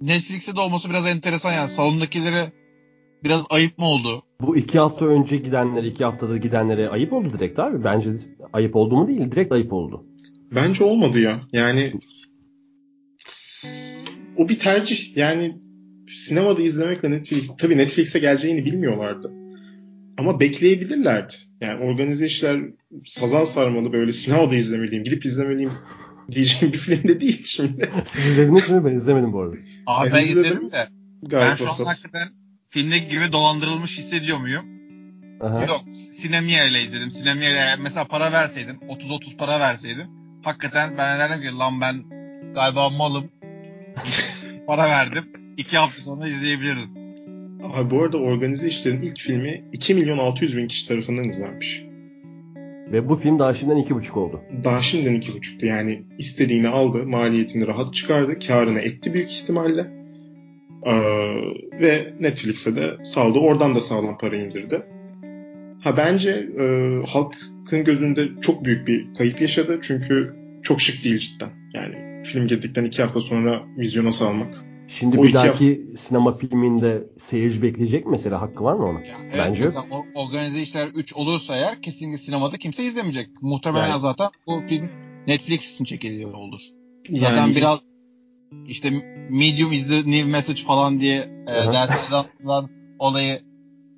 Netflix'te 0.01 0.55
de 0.55 0.59
olması 0.61 0.89
biraz 0.89 1.07
enteresan 1.07 1.53
yani. 1.53 1.69
Salondakilere 1.69 2.51
biraz 3.23 3.45
ayıp 3.49 3.79
mı 3.79 3.85
oldu? 3.85 4.23
bu 4.41 4.57
iki 4.57 4.79
hafta 4.79 5.05
önce 5.05 5.37
gidenlere, 5.37 5.87
iki 5.87 6.05
haftada 6.05 6.37
gidenlere 6.37 6.89
ayıp 6.89 7.13
oldu 7.13 7.33
direkt 7.33 7.59
abi. 7.59 7.83
Bence 7.83 8.09
ayıp 8.53 8.75
oldu 8.75 8.97
mu 8.97 9.07
değil, 9.07 9.31
direkt 9.31 9.51
ayıp 9.51 9.73
oldu. 9.73 10.05
Bence 10.51 10.83
olmadı 10.83 11.19
ya. 11.19 11.41
Yani 11.53 11.93
o 14.39 14.49
bir 14.49 14.59
tercih. 14.59 15.17
Yani 15.17 15.57
sinemada 16.07 16.61
izlemekle 16.61 17.11
Netflix 17.11 17.51
tabii 17.57 17.77
Netflix'e 17.77 18.19
geleceğini 18.19 18.65
bilmiyorlardı. 18.65 19.31
Ama 20.17 20.39
bekleyebilirlerdi. 20.39 21.33
Yani 21.61 21.83
organize 21.83 22.25
işler 22.25 22.59
sazan 23.05 23.43
sarmalı 23.43 23.93
böyle 23.93 24.13
sinemada 24.13 24.55
izlemeliyim, 24.55 25.03
gidip 25.03 25.25
izlemeliyim 25.25 25.71
diyeceğim 26.31 26.73
bir 26.73 26.77
film 26.77 27.03
de 27.03 27.21
değil 27.21 27.43
şimdi. 27.45 27.89
Siz 28.05 28.25
izlediniz 28.25 28.69
mi? 28.69 28.85
Ben 28.85 28.95
izlemedim 28.95 29.33
bu 29.33 29.41
arada. 29.41 29.55
Abi 29.87 30.05
Ben 30.05 30.13
ben 30.13 30.21
izledim. 30.21 30.41
izledim 30.41 30.71
de 30.71 30.87
ben 31.31 31.55
şu 31.55 31.65
an 31.65 31.85
hakikaten 31.85 32.27
filmdeki 32.69 33.07
gibi 33.07 33.31
dolandırılmış 33.31 33.97
hissediyor 33.97 34.37
muyum? 34.37 34.65
Aha. 35.41 35.61
Yok. 35.65 35.83
Sinemia 35.91 36.65
ile 36.65 36.83
izledim. 36.83 37.11
Sinemia 37.11 37.49
ile 37.49 37.75
mesela 37.83 38.05
para 38.05 38.31
verseydim, 38.31 38.75
30-30 38.75 39.37
para 39.37 39.59
verseydim 39.59 40.07
hakikaten 40.43 40.97
ben 40.97 41.19
derdim 41.19 41.41
ki 41.41 41.57
lan 41.57 41.81
ben 41.81 41.95
galiba 42.53 42.89
malım. 42.89 43.31
para 44.67 44.89
verdim. 44.89 45.23
İki 45.57 45.77
hafta 45.77 46.01
sonra 46.01 46.27
izleyebilirdim. 46.27 46.99
Abi 47.63 47.91
bu 47.91 48.03
arada 48.03 48.17
organize 48.17 48.67
işlerin 48.67 49.01
ilk 49.01 49.19
filmi 49.19 49.63
2 49.73 49.93
milyon 49.93 50.17
600 50.17 50.57
bin 50.57 50.67
kişi 50.67 50.87
tarafından 50.87 51.23
izlenmiş. 51.23 51.83
Ve 52.91 53.09
bu 53.09 53.15
film 53.15 53.39
daha 53.39 53.53
şimdiden 53.53 53.77
iki 53.77 53.95
buçuk 53.95 54.17
oldu. 54.17 54.41
Daha 54.63 54.81
şimdiden 54.81 55.15
2,5'tu. 55.15 55.65
Yani 55.65 56.03
istediğini 56.17 56.67
aldı, 56.67 57.03
maliyetini 57.05 57.67
rahat 57.67 57.93
çıkardı, 57.93 58.39
karını 58.47 58.79
etti 58.79 59.13
büyük 59.13 59.31
ihtimalle. 59.31 59.87
Ee, 60.85 60.91
ve 61.81 62.13
Netflix'e 62.19 62.75
de 62.75 62.97
saldı. 63.03 63.39
Oradan 63.39 63.75
da 63.75 63.81
sağlam 63.81 64.17
para 64.17 64.35
indirdi. 64.35 64.81
Ha 65.83 65.97
bence 65.97 66.47
e, 66.59 66.65
halkın 67.07 67.83
gözünde 67.83 68.27
çok 68.41 68.65
büyük 68.65 68.87
bir 68.87 69.13
kayıp 69.17 69.41
yaşadı. 69.41 69.79
Çünkü 69.81 70.35
çok 70.63 70.81
şık 70.81 71.03
değil 71.03 71.17
cidden. 71.17 71.58
Film 72.23 72.47
girdikten 72.47 72.85
iki 72.85 73.01
hafta 73.03 73.21
sonra 73.21 73.63
vizyona 73.77 74.11
salmak. 74.11 74.63
Şimdi 74.87 75.19
O 75.19 75.23
bir 75.23 75.33
dahaki 75.33 75.85
sinema 75.95 76.37
filminde 76.37 77.03
seyirci 77.17 77.61
bekleyecek 77.61 78.05
mesela? 78.07 78.41
Hakkı 78.41 78.63
var 78.63 78.73
mı 78.73 78.85
onun? 78.85 78.99
Yani 79.03 79.31
Bence 79.37 79.63
yok. 79.63 79.73
mesela 79.75 79.97
o- 80.15 80.21
organize 80.23 80.61
işler 80.61 80.87
3 80.87 81.13
olursa 81.13 81.55
eğer 81.55 81.81
kesinlikle 81.81 82.17
sinemada 82.17 82.57
kimse 82.57 82.83
izlemeyecek. 82.83 83.29
Muhtemelen 83.41 83.87
Yani- 83.89 84.01
zaten 84.01 84.29
bu 84.47 84.61
film 84.67 84.89
Netflix 85.27 85.73
için 85.73 85.85
çekiliyor 85.85 86.33
olur. 86.33 86.59
Yani 87.09 87.19
Zaten 87.35 87.55
biraz 87.55 87.79
işte 88.67 88.89
medium 89.29 89.71
is 89.73 89.87
the 89.87 89.95
new 90.11 90.23
message 90.31 90.61
falan 90.63 90.99
diye 90.99 91.15
e, 91.47 91.51
Hı 91.53 91.69
hı. 91.69 91.73
derslerde 91.73 92.15
anlatılan 92.15 92.69
olayı 92.99 93.41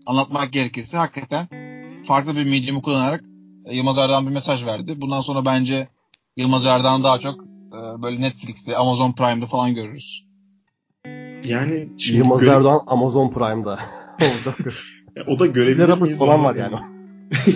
anlatmak 0.05 0.51
gerekirse 0.53 0.97
hakikaten 0.97 1.47
farklı 2.07 2.35
bir 2.35 2.43
medium'u 2.49 2.81
kullanarak 2.81 3.23
e, 3.65 3.75
Yılmaz 3.75 3.97
Erdoğan 3.97 4.27
bir 4.27 4.31
mesaj 4.31 4.65
verdi. 4.65 5.01
Bundan 5.01 5.21
sonra 5.21 5.45
bence 5.45 5.87
Yılmaz 6.37 6.65
Erdoğan 6.65 7.03
daha 7.03 7.19
çok 7.19 7.50
böyle 8.01 8.21
Netflix'te, 8.21 8.75
Amazon 8.77 9.13
Prime'de 9.13 9.45
falan 9.45 9.75
görürüz. 9.75 10.25
yani 11.45 11.89
şimdi 11.97 12.17
Yılmaz 12.17 12.41
göre- 12.41 12.51
Erdoğan 12.51 12.81
Amazon 12.87 13.31
Prime'da. 13.31 13.79
O 15.27 15.39
da 15.39 15.45
görebilir 15.47 16.01
miyiz? 16.01 16.19
falan 16.19 16.43
var 16.43 16.55
yani. 16.55 16.75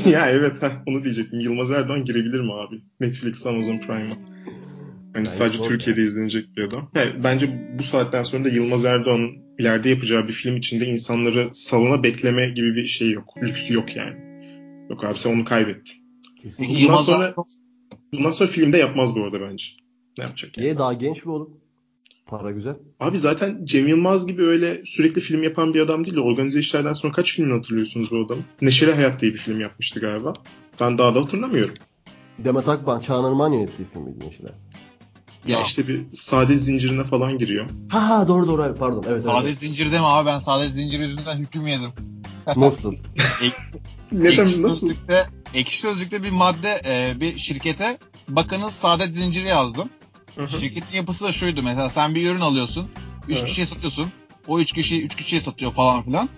ya 0.09 0.29
evet 0.29 0.61
ha, 0.63 0.83
onu 0.87 1.03
diyecektim. 1.03 1.39
Yılmaz 1.39 1.71
Erdoğan 1.71 2.05
girebilir 2.05 2.39
mi 2.39 2.53
abi? 2.53 2.81
Netflix, 2.99 3.47
Amazon 3.47 3.77
Prime'a. 3.79 4.15
Hani 5.13 5.25
Bence 5.25 5.29
sadece 5.29 5.63
Türkiye'de 5.63 6.01
izlenecek 6.01 6.57
bir 6.57 6.63
adam. 6.63 6.89
Yani 6.95 7.23
bence 7.23 7.69
bu 7.79 7.83
saatten 7.83 8.23
sonra 8.23 8.43
da 8.43 8.49
Yılmaz 8.49 8.85
Erdoğan'ın 8.85 9.31
ileride 9.59 9.89
yapacağı 9.89 10.27
bir 10.27 10.33
film 10.33 10.57
içinde 10.57 10.85
insanları 10.85 11.49
salona 11.53 12.03
bekleme 12.03 12.49
gibi 12.49 12.75
bir 12.75 12.85
şey 12.85 13.11
yok. 13.11 13.33
Lüksü 13.41 13.73
yok 13.73 13.95
yani. 13.95 14.15
Yok 14.89 15.03
abi 15.03 15.19
sen 15.19 15.33
onu 15.35 15.45
kaybettin. 15.45 15.95
Kesinlikle. 16.41 16.73
Bundan 16.75 16.81
Yılmaz 16.83 17.05
sonra 17.05 17.35
bundan 18.13 18.31
sonra 18.31 18.49
filmde 18.49 18.77
yapmaz 18.77 19.15
bu 19.15 19.23
arada 19.23 19.41
bence. 19.41 19.65
Ne 20.17 20.23
yapacak 20.23 20.57
yani? 20.57 20.67
Ye 20.67 20.77
daha 20.77 20.93
genç 20.93 21.21
bir 21.21 21.29
oğlum. 21.29 21.49
Para 22.25 22.51
güzel. 22.51 22.75
Abi 22.99 23.19
zaten 23.19 23.61
Cem 23.65 23.87
Yılmaz 23.87 24.27
gibi 24.27 24.43
öyle 24.45 24.81
sürekli 24.85 25.21
film 25.21 25.43
yapan 25.43 25.73
bir 25.73 25.79
adam 25.79 26.05
değil. 26.05 26.17
Organize 26.17 26.59
işlerden 26.59 26.93
sonra 26.93 27.13
kaç 27.13 27.33
filmini 27.33 27.53
hatırlıyorsunuz 27.53 28.11
bu 28.11 28.25
adamı? 28.25 28.41
Neşeli 28.61 28.93
Hayat 28.93 29.21
diye 29.21 29.33
bir 29.33 29.37
film 29.37 29.61
yapmıştı 29.61 29.99
galiba. 29.99 30.33
Ben 30.79 30.97
daha 30.97 31.15
da 31.15 31.21
hatırlamıyorum. 31.21 31.73
Demet 32.39 32.69
Akban, 32.69 32.99
Çağan 32.99 33.31
Irmak'ın 33.33 33.53
yönettiği 33.53 33.87
filmiydi 33.93 34.25
Yeşil 34.25 34.43
Hayat. 34.47 34.59
Ya, 35.47 35.57
Ya. 35.59 35.65
işte 35.65 35.87
bir 35.87 36.01
sade 36.13 36.55
zincirine 36.55 37.03
falan 37.03 37.37
giriyor. 37.37 37.69
Ha 37.89 38.09
ha 38.09 38.27
doğru 38.27 38.47
doğru 38.47 38.63
evet, 38.65 38.79
pardon. 38.79 39.03
Evet, 39.07 39.23
Saadet 39.23 39.49
evet. 39.49 39.59
zinciri 39.59 39.91
deme 39.91 40.05
abi 40.05 40.25
ben 40.27 40.39
saadet 40.39 40.71
zinciri 40.71 41.01
yüzünden 41.01 41.37
hüküm 41.37 41.67
yedim. 41.67 41.89
Nasıl? 42.55 42.95
Neden 44.11 44.45
Ekşi 44.45 44.63
nasıl? 44.63 44.79
Sözlük'te, 44.79 45.25
Ekşi 45.53 45.79
Sözlük'te 45.81 46.23
bir 46.23 46.31
madde 46.31 46.81
e, 46.85 47.19
bir 47.19 47.37
şirkete 47.37 47.97
bakınız 48.29 48.73
saadet 48.73 49.15
zinciri 49.15 49.47
yazdım. 49.47 49.89
Şirketin 50.59 50.97
yapısı 50.97 51.23
da 51.23 51.31
şuydu 51.31 51.63
mesela 51.63 51.89
sen 51.89 52.15
bir 52.15 52.29
ürün 52.31 52.39
alıyorsun. 52.39 52.89
3 53.27 53.37
Evet. 53.37 53.47
kişiye 53.47 53.67
satıyorsun. 53.67 54.11
O 54.47 54.59
3 54.59 54.73
kişi 54.73 55.03
3 55.05 55.15
kişiye 55.15 55.41
satıyor 55.41 55.71
falan 55.73 56.03
filan. 56.03 56.29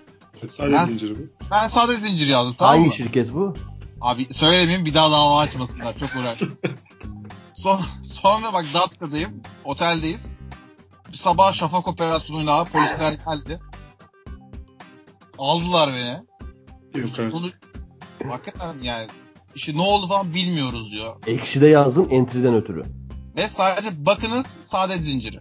Sade 0.48 0.72
Ben- 0.72 0.84
zinciri 0.84 1.14
bu. 1.14 1.22
Ben 1.50 1.68
saadet 1.68 2.00
zinciri 2.02 2.30
yazdım 2.30 2.54
tamam 2.58 2.74
Hangi 2.74 2.88
mı? 2.88 2.94
şirket 2.94 3.34
bu? 3.34 3.54
Abi 4.00 4.34
söylemeyeyim 4.34 4.84
bir 4.84 4.94
daha 4.94 5.10
dava 5.10 5.38
açmasınlar. 5.40 5.98
Çok 5.98 6.08
uğraş. 6.20 6.38
Son, 7.54 7.80
sonra 8.04 8.52
bak 8.52 8.64
Datça'dayım. 8.74 9.42
Oteldeyiz. 9.64 10.26
Bir 11.12 11.16
sabah 11.16 11.52
şafak 11.52 11.88
operasyonuyla 11.88 12.64
polisler 12.64 13.12
geldi. 13.12 13.60
Aldılar 15.38 15.90
beni. 15.92 16.18
Yok. 17.02 17.32
Bunu 17.32 17.50
hakikaten 18.30 18.74
yani 18.82 19.06
işte 19.54 19.74
ne 19.76 19.80
oldu 19.80 20.08
falan 20.08 20.34
bilmiyoruz 20.34 20.90
diyor. 20.92 21.16
Ekşi'de 21.26 21.66
yazdın 21.66 22.10
entry'den 22.10 22.54
ötürü. 22.54 22.82
Ve 23.38 23.48
sadece 23.48 24.06
bakınız 24.06 24.46
saadet 24.62 25.04
zinciri. 25.04 25.40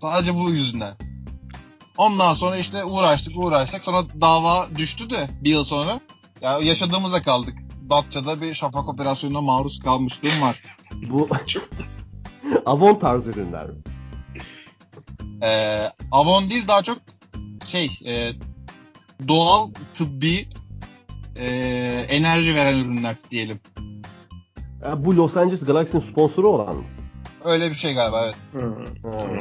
Sadece 0.00 0.34
bu 0.34 0.50
yüzünden. 0.50 0.94
Ondan 1.98 2.34
sonra 2.34 2.58
işte 2.58 2.84
uğraştık 2.84 3.32
uğraştık. 3.36 3.84
Sonra 3.84 4.02
dava 4.20 4.68
düştü 4.76 5.10
de 5.10 5.28
bir 5.40 5.50
yıl 5.50 5.64
sonra. 5.64 6.00
Ya 6.40 6.58
yaşadığımızda 6.58 7.22
kaldık. 7.22 7.54
Datça'da 7.90 8.40
bir 8.40 8.54
şafak 8.54 8.88
operasyonuna 8.88 9.40
maruz 9.40 9.78
kalmışlığım 9.78 10.40
var. 10.42 10.62
Bu 11.10 11.28
Avon 12.66 12.94
tarzı 12.94 13.30
ürünler 13.30 13.66
mi? 13.66 13.74
Ee, 15.42 15.90
Avon 16.10 16.50
değil 16.50 16.68
daha 16.68 16.82
çok 16.82 16.98
şey 17.68 17.98
e, 18.06 18.32
doğal 19.28 19.70
tıbbi 19.94 20.48
e, 21.36 21.46
enerji 22.08 22.54
veren 22.54 22.78
ürünler 22.78 23.16
diyelim. 23.30 23.60
Ya 24.84 25.04
bu 25.04 25.16
Los 25.16 25.36
Angeles 25.36 25.64
Galaxy'nin 25.64 26.02
sponsoru 26.02 26.48
olan 26.48 26.76
mı? 26.76 26.84
Öyle 27.46 27.70
bir 27.70 27.74
şey 27.76 27.94
galiba 27.94 28.24
evet. 28.24 28.36
Ha, 28.52 28.68
Ha. 29.02 29.10
tamam. 29.12 29.38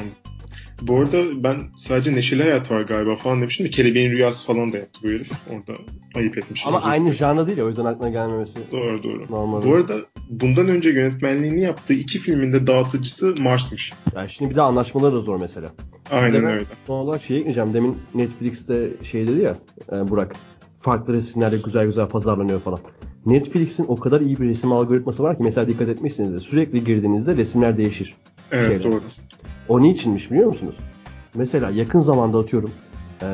Bu 0.81 0.97
arada 0.99 1.43
ben 1.43 1.55
sadece 1.77 2.11
Neşeli 2.11 2.43
Hayat 2.43 2.71
var 2.71 2.81
galiba 2.81 3.15
falan 3.15 3.37
demiştim 3.41 3.65
de 3.65 3.69
Kelebeğin 3.69 4.11
Rüyası 4.11 4.47
falan 4.47 4.73
da 4.73 4.77
yaptı 4.77 4.99
bu 5.03 5.07
herif. 5.07 5.31
Orada 5.49 5.81
ayıp 6.15 6.37
etmiş. 6.37 6.63
Ama 6.67 6.81
aynı 6.83 7.11
janra 7.11 7.47
değil 7.47 7.57
ya 7.57 7.65
o 7.65 7.67
yüzden 7.67 7.85
aklına 7.85 8.09
gelmemesi 8.09 8.59
Doğru 8.71 9.03
doğru. 9.03 9.25
normal. 9.29 9.63
Bu 9.63 9.75
arada 9.75 9.95
bundan 10.29 10.67
önce 10.69 10.89
yönetmenliğini 10.89 11.61
yaptığı 11.61 11.93
iki 11.93 12.19
filminde 12.19 12.67
dağıtıcısı 12.67 13.35
Mars'mış. 13.39 13.93
Ya 14.15 14.27
şimdi 14.27 14.51
bir 14.51 14.55
de 14.55 14.61
anlaşmaları 14.61 15.15
da 15.15 15.21
zor 15.21 15.39
mesela. 15.39 15.71
Aynen 16.11 16.45
öyle. 16.45 16.65
Son 16.87 16.99
olarak 16.99 17.21
şey 17.21 17.37
ekleyeceğim. 17.37 17.73
Demin 17.73 17.97
Netflix'te 18.15 18.89
şey 19.03 19.27
dedi 19.27 19.41
ya 19.41 19.55
e, 19.91 20.09
Burak. 20.09 20.35
Farklı 20.85 21.13
resimlerle 21.13 21.57
güzel 21.57 21.85
güzel 21.85 22.07
pazarlanıyor 22.07 22.59
falan. 22.59 22.79
Netflix'in 23.25 23.85
o 23.87 23.95
kadar 23.95 24.21
iyi 24.21 24.37
bir 24.37 24.47
resim 24.47 24.71
algoritması 24.71 25.23
var 25.23 25.37
ki 25.37 25.43
mesela 25.43 25.67
dikkat 25.67 25.89
etmişsinizdir. 25.89 26.39
Sürekli 26.41 26.83
girdiğinizde 26.83 27.35
resimler 27.37 27.77
değişir. 27.77 28.15
Evet 28.51 28.63
Şeyler. 28.67 28.83
doğru. 28.83 29.01
O 29.69 29.81
niçinmiş 29.81 30.31
biliyor 30.31 30.47
musunuz? 30.47 30.75
Mesela 31.35 31.69
yakın 31.69 31.99
zamanda 31.99 32.37
atıyorum 32.37 32.71
e, 33.21 33.25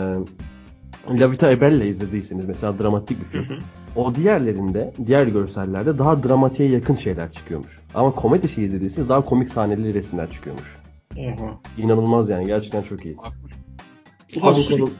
La 1.19 1.31
Vita 1.31 1.51
e 1.51 1.61
Bella 1.61 1.83
izlediyseniz 1.83 2.45
mesela 2.45 2.79
dramatik 2.79 3.19
bir 3.19 3.25
Hı 3.39 3.43
film. 3.43 3.57
hı. 3.57 3.59
O 3.95 4.15
diğerlerinde, 4.15 4.93
diğer 5.05 5.23
görsellerde 5.27 5.97
daha 5.97 6.23
dramatiğe 6.23 6.69
yakın 6.69 6.95
şeyler 6.95 7.31
çıkıyormuş. 7.31 7.79
Ama 7.93 8.11
komedi 8.11 8.49
şey 8.49 8.65
izlediyseniz 8.65 9.09
daha 9.09 9.25
komik 9.25 9.49
sahneli 9.49 9.93
resimler 9.93 10.29
çıkıyormuş. 10.29 10.77
Oha. 11.17 11.57
İnanılmaz 11.77 12.29
yani 12.29 12.45
gerçekten 12.45 12.81
çok 12.81 13.05
iyi. 13.05 13.15
Ulan 14.41 14.53
sürekli, 14.53 14.83
konu- 14.83 14.91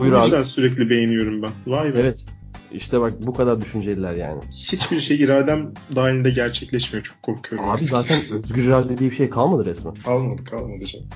Buyur 0.00 0.12
bu 0.12 0.16
abi. 0.16 0.24
yüzden 0.24 0.42
sürekli 0.42 0.90
beğeniyorum 0.90 1.42
ben. 1.42 1.50
Vay 1.66 1.94
be. 1.94 1.98
Evet. 2.00 2.24
İşte 2.72 3.00
bak 3.00 3.12
bu 3.26 3.34
kadar 3.34 3.60
düşünceliler 3.60 4.12
yani. 4.12 4.40
Hiçbir 4.52 5.00
şey 5.00 5.20
iradem 5.20 5.72
dahilinde 5.96 6.30
gerçekleşmiyor. 6.30 7.04
Çok 7.04 7.22
korkuyorum. 7.22 7.70
Abi 7.70 7.84
zaten 7.84 8.20
özgür 8.32 8.64
irade 8.64 8.98
diye 8.98 9.10
bir 9.10 9.16
şey 9.16 9.30
kalmadı 9.30 9.64
resmen. 9.64 9.94
Kalmadı 9.94 10.44
kalmadı 10.44 10.84
canım. 10.84 11.06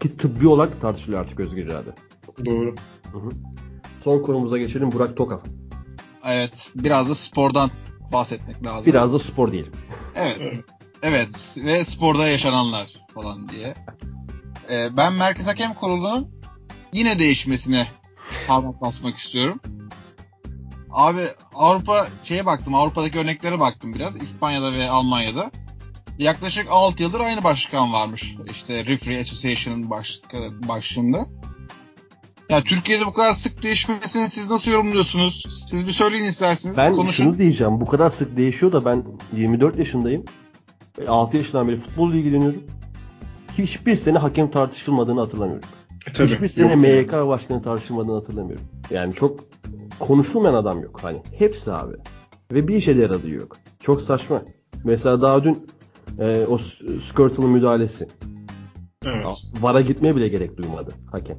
Ki 0.00 0.16
tıbbi 0.16 0.48
olarak 0.48 0.80
tartışılıyor 0.80 1.20
artık 1.20 1.40
özgür 1.40 1.66
irade. 1.66 1.90
Doğru. 2.46 2.74
Hı 3.12 3.18
hı. 3.18 3.28
Son 4.00 4.22
konumuza 4.22 4.58
geçelim 4.58 4.92
Burak 4.92 5.16
Tokal. 5.16 5.38
Evet 6.28 6.70
biraz 6.74 7.10
da 7.10 7.14
spordan 7.14 7.70
bahsetmek 8.12 8.66
lazım. 8.66 8.86
Biraz 8.86 9.12
da 9.14 9.18
spor 9.18 9.52
diyelim. 9.52 9.72
Evet. 10.16 10.36
Evet. 10.40 10.64
Evet 11.02 11.28
ve 11.56 11.84
sporda 11.84 12.28
yaşananlar 12.28 12.86
falan 13.14 13.48
diye. 13.48 13.74
Ee, 14.70 14.96
ben 14.96 15.12
Merkez 15.12 15.46
Hakem 15.46 15.74
Kurulu'nun 15.74 16.30
yine 16.92 17.18
değişmesine 17.18 17.86
parmak 18.46 18.80
basmak 18.80 19.16
istiyorum. 19.16 19.60
Abi 20.90 21.22
Avrupa 21.54 22.06
şeye 22.22 22.46
baktım 22.46 22.74
Avrupa'daki 22.74 23.18
örneklere 23.18 23.60
baktım 23.60 23.94
biraz 23.94 24.22
İspanya'da 24.22 24.72
ve 24.72 24.90
Almanya'da. 24.90 25.50
Yaklaşık 26.18 26.66
6 26.70 27.02
yıldır 27.02 27.20
aynı 27.20 27.44
başkan 27.44 27.92
varmış. 27.92 28.36
İşte 28.50 28.86
Referee 28.86 29.20
Association'ın 29.20 29.90
baş, 29.90 30.20
başlığında. 30.68 31.26
Ya 32.48 32.62
Türkiye'de 32.62 33.06
bu 33.06 33.12
kadar 33.12 33.34
sık 33.34 33.62
değişmesini 33.62 34.28
siz 34.28 34.50
nasıl 34.50 34.70
yorumluyorsunuz? 34.70 35.46
Siz 35.66 35.86
bir 35.86 35.92
söyleyin 35.92 36.24
isterseniz. 36.24 36.76
Ben 36.76 36.94
Konuşun. 36.94 37.24
şunu 37.24 37.38
diyeceğim. 37.38 37.80
Bu 37.80 37.86
kadar 37.86 38.10
sık 38.10 38.36
değişiyor 38.36 38.72
da 38.72 38.84
ben 38.84 39.04
24 39.32 39.78
yaşındayım. 39.78 40.24
Ve 40.98 41.08
6 41.08 41.36
yaşından 41.36 41.68
beri 41.68 41.76
futbolla 41.76 42.16
ilgileniyorum. 42.16 42.62
Hiçbir 43.58 43.94
sene 43.94 44.18
hakem 44.18 44.50
tartışılmadığını 44.50 45.20
hatırlamıyorum. 45.20 45.68
E, 46.08 46.12
tabii. 46.12 46.28
Hiçbir 46.28 46.48
sene 46.48 46.74
MYK 46.76 47.12
başkanı 47.12 47.62
tartışılmadığını 47.62 48.14
hatırlamıyorum. 48.14 48.64
Yani 48.90 49.12
çok 49.14 49.40
konuşulmayan 50.00 50.54
adam 50.54 50.82
yok. 50.82 51.00
Hani 51.02 51.22
hepsi 51.38 51.72
abi. 51.72 51.94
Ve 52.52 52.68
bir 52.68 52.76
işe 52.76 52.96
de 52.96 53.00
yaradığı 53.00 53.30
yok. 53.30 53.56
Çok 53.80 54.02
saçma. 54.02 54.42
Mesela 54.84 55.22
daha 55.22 55.44
dün 55.44 55.66
e, 56.18 56.46
o 56.46 56.58
Skirtle'ın 57.00 57.50
müdahalesi. 57.50 58.08
Evet. 59.06 59.26
VAR'a 59.60 59.80
gitmeye 59.80 60.16
bile 60.16 60.28
gerek 60.28 60.56
duymadı 60.56 60.94
hakem. 61.12 61.38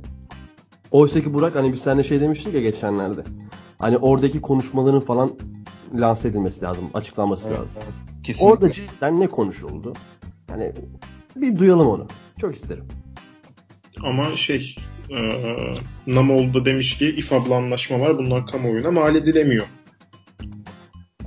Oysa 0.91 1.21
ki 1.21 1.34
Burak 1.34 1.56
hani 1.56 1.73
biz 1.73 1.82
seninle 1.82 2.04
şey 2.04 2.19
demiştik 2.21 2.54
ya 2.54 2.62
geçenlerde. 2.62 3.23
Hani 3.80 3.97
oradaki 3.97 4.41
konuşmaların 4.41 4.99
falan 5.02 5.32
lanse 5.99 6.28
edilmesi 6.28 6.62
lazım. 6.65 6.84
Açıklanması 6.93 7.47
Evet, 7.47 7.60
lazım. 7.60 7.71
evet. 7.76 8.23
Kesinlikle. 8.23 8.54
Orada 8.54 8.71
cidden 8.71 9.19
ne 9.19 9.28
konuşuldu? 9.28 9.93
Hani 10.49 10.71
bir 11.36 11.60
duyalım 11.60 11.88
onu. 11.88 12.08
Çok 12.41 12.56
isterim. 12.56 12.86
Ama 14.04 14.38
şey 14.38 14.76
e, 15.10 15.18
Namoğlu 16.08 16.54
da 16.54 16.66
demiş 16.66 16.98
ki 16.98 17.16
İFAB'la 17.18 17.56
anlaşma 17.56 18.00
var. 18.00 18.18
Bunlar 18.18 18.48
kamuoyuna 18.48 18.92
mal 18.92 19.16
edilemiyor. 19.16 19.66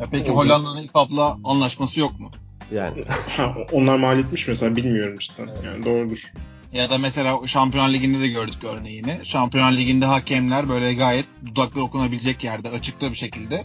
Ya 0.00 0.06
peki 0.10 0.30
Oldu. 0.30 0.38
Hollanda'nın 0.38 0.82
İFAB'la 0.82 1.36
anlaşması 1.44 2.00
yok 2.00 2.20
mu? 2.20 2.30
Yani 2.74 3.04
Ha, 3.36 3.54
onlar 3.72 3.96
mal 3.96 4.18
etmiş 4.18 4.48
mesela 4.48 4.76
bilmiyorum 4.76 5.16
işte. 5.18 5.44
Yani 5.64 5.84
doğrudur. 5.84 6.32
Ya 6.72 6.90
da 6.90 6.98
mesela 6.98 7.46
Şampiyonlar 7.46 7.92
Ligi'nde 7.92 8.20
de 8.20 8.28
gördük 8.28 8.64
örneğini. 8.64 9.20
Şampiyonlar 9.22 9.72
Ligi'nde 9.72 10.04
hakemler 10.06 10.68
böyle 10.68 10.94
gayet 10.94 11.24
dudakları 11.46 11.84
okunabilecek 11.84 12.44
yerde 12.44 12.68
açıkta 12.68 13.10
bir 13.10 13.16
şekilde 13.16 13.64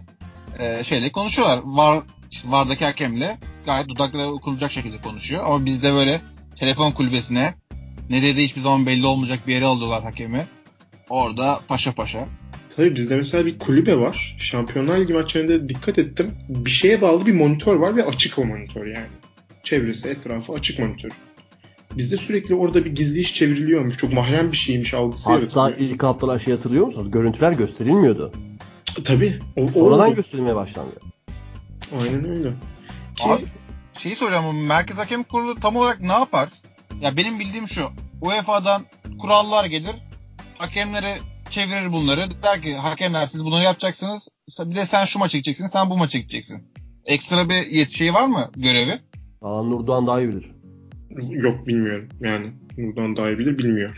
e, 0.60 0.84
şeyle 0.84 1.12
konuşuyorlar. 1.12 1.60
Var 1.64 2.04
işte 2.32 2.52
Vardaki 2.52 2.86
hakemle 2.86 3.38
gayet 3.66 3.90
dudakları 3.90 4.28
okunacak 4.28 4.72
şekilde 4.72 5.02
konuşuyor. 5.02 5.44
Ama 5.46 5.66
bizde 5.66 5.94
böyle 5.94 6.22
telefon 6.56 6.92
kulübesine 6.92 7.54
ne 8.12 8.22
dediği 8.22 8.48
hiçbir 8.48 8.62
zaman 8.62 8.86
belli 8.86 9.06
olmayacak 9.06 9.40
bir 9.48 9.54
yere 9.54 9.66
alıyorlar 9.66 10.04
hakemi. 10.04 10.46
Orada 11.10 11.60
paşa 11.68 11.92
paşa. 11.92 12.28
Tabii 12.76 12.96
bizde 12.96 13.16
mesela 13.16 13.46
bir 13.46 13.60
kulübe 13.60 14.00
var. 14.00 14.36
Şampiyonlar 14.40 15.00
Ligi 15.00 15.14
maçlarında 15.14 15.70
dikkat 15.70 15.98
ettim. 16.00 16.32
Bir 16.50 16.70
şeye 16.72 17.02
bağlı 17.02 17.26
bir 17.26 17.34
monitör 17.34 17.76
var 17.76 17.96
ve 17.96 18.06
açık 18.06 18.40
o 18.40 18.46
monitör 18.46 18.86
yani. 18.86 19.08
Çevresi, 19.64 20.10
etrafı 20.10 20.54
açık 20.54 20.80
monitör. 20.80 21.12
Bizde 21.98 22.18
sürekli 22.18 22.56
orada 22.56 22.86
bir 22.86 22.92
gizli 22.96 23.20
iş 23.20 23.34
çevriliyormuş. 23.34 23.98
Çok 23.98 24.14
mahrem 24.14 24.52
bir 24.52 24.58
şeymiş 24.58 24.94
algısı 24.94 25.30
hatta 25.30 25.42
yaratılıyor. 25.44 25.78
ilk 25.78 26.04
haftalar 26.04 26.40
şey 26.40 26.54
hatırlıyor 26.54 26.86
musunuz? 26.86 27.12
Görüntüler 27.12 27.52
gösterilmiyordu. 27.52 28.32
Tabii. 29.04 29.40
O, 29.56 29.68
Sonradan 29.68 30.08
oldu. 30.08 30.16
gösterilmeye 30.16 30.56
başlandı. 30.56 30.92
Aynen 32.02 32.30
öyle. 32.30 32.50
Ki 33.16 33.24
Abi 33.24 33.44
şeyi 33.98 34.16
soracağım 34.16 34.66
Merkez 34.68 34.98
Hakem 34.98 35.24
Kurulu 35.24 35.56
tam 35.56 35.76
olarak 35.76 36.02
ne 36.02 36.14
yapar? 36.14 36.50
Ya 37.02 37.18
benim 37.18 37.40
bildiğim 37.40 37.68
şu. 37.68 37.88
UEFA'dan 38.22 38.82
kurallar 39.22 39.66
gelir. 39.66 39.96
hakemlere 40.58 41.18
çevirir 41.50 41.92
bunları. 41.94 42.22
Der 42.44 42.62
ki 42.62 42.76
hakemler 42.76 43.28
siz 43.28 43.46
bunu 43.46 43.64
yapacaksınız. 43.64 44.28
Bir 44.60 44.76
de 44.76 44.86
sen 44.86 45.06
şu 45.06 45.20
maça 45.20 45.38
gideceksin, 45.38 45.68
sen 45.68 45.90
bu 45.90 45.98
maça 45.98 46.18
gideceksin. 46.20 46.64
Ekstra 47.06 47.50
bir 47.50 47.68
yet 47.72 47.90
şey 47.92 48.14
var 48.14 48.26
mı 48.28 48.52
görevi? 48.56 49.00
Valla 49.42 49.64
Nurdoğan 49.64 50.08
daha 50.08 50.22
iyi 50.22 50.30
bilir. 50.30 50.52
Yok 51.30 51.68
bilmiyorum. 51.68 52.10
Yani 52.22 52.54
buradan 52.78 53.16
daha 53.16 53.30
iyi 53.30 53.40
bilir 53.40 53.58
bilmiyor. 53.58 53.98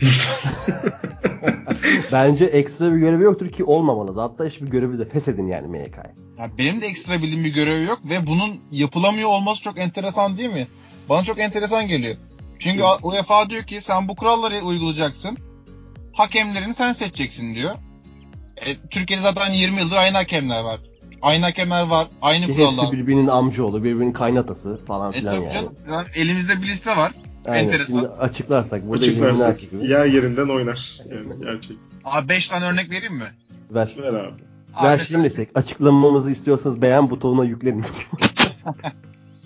Bence 2.12 2.44
ekstra 2.44 2.92
bir 2.92 2.98
görevi 2.98 3.22
yoktur 3.22 3.52
ki 3.52 3.64
olmamalı 3.64 4.16
da. 4.16 4.22
Hatta 4.22 4.44
hiçbir 4.44 4.66
görevi 4.66 4.98
de 4.98 5.04
feshedin 5.04 5.46
yani 5.46 5.68
MYK'ya. 5.68 6.14
Ya 6.38 6.50
benim 6.58 6.80
de 6.80 6.86
ekstra 6.86 7.22
bildiğim 7.22 7.44
bir 7.44 7.54
görevi 7.54 7.84
yok 7.84 8.00
ve 8.10 8.26
bunun 8.26 8.50
yapılamıyor 8.72 9.28
olması 9.28 9.62
çok 9.62 9.78
enteresan 9.78 10.36
değil 10.38 10.50
mi? 10.50 10.66
Bana 11.08 11.24
çok 11.24 11.38
enteresan 11.38 11.88
geliyor. 11.88 12.16
Çünkü 12.64 12.82
Hı. 12.82 12.96
UEFA 13.02 13.50
diyor 13.50 13.62
ki 13.62 13.80
sen 13.80 14.08
bu 14.08 14.16
kuralları 14.16 14.60
uygulayacaksın. 14.60 15.36
Hakemlerini 16.12 16.74
sen 16.74 16.92
seçeceksin 16.92 17.54
diyor. 17.54 17.74
E, 18.56 18.74
Türkiye'de 18.90 19.22
zaten 19.22 19.52
20 19.52 19.80
yıldır 19.80 19.96
aynı 19.96 20.16
hakemler 20.16 20.62
var. 20.64 20.80
Aynı 21.22 21.44
hakemler 21.44 21.82
var. 21.82 22.08
Aynı 22.22 22.46
kurallar. 22.46 22.84
hepsi 22.84 22.92
birbirinin 22.92 23.26
amcaoğlu, 23.26 23.84
birbirinin 23.84 24.12
kaynatası 24.12 24.80
falan 24.86 25.12
E 25.12 25.16
filan 25.18 25.34
yani. 25.34 25.52
canım. 25.52 25.74
Yani 25.90 26.06
elimizde 26.14 26.62
bir 26.62 26.66
liste 26.66 26.96
var. 26.96 27.12
Aynen. 27.46 27.64
enteresan. 27.64 27.98
Şimdi 27.98 28.08
açıklarsak 28.08 28.88
burada 28.88 29.02
Açıklarsak 29.04 29.60
yer 29.82 30.04
yerinden 30.04 30.48
oynar. 30.48 31.00
Yani 31.10 31.40
gerçek. 31.44 31.76
Abi 32.04 32.28
5 32.28 32.48
tane 32.48 32.64
örnek 32.64 32.90
vereyim 32.90 33.14
mi? 33.14 33.28
Ver. 33.70 33.94
Ver 33.98 34.08
abi. 34.08 34.16
Abi 34.74 34.86
Ver 34.86 34.92
mesela, 34.92 34.98
şimdi 34.98 35.24
desek. 35.24 35.48
Açıklamamızı 35.54 36.30
istiyorsanız 36.30 36.82
beğen 36.82 37.10
butonuna 37.10 37.44
yüklenin. 37.44 37.84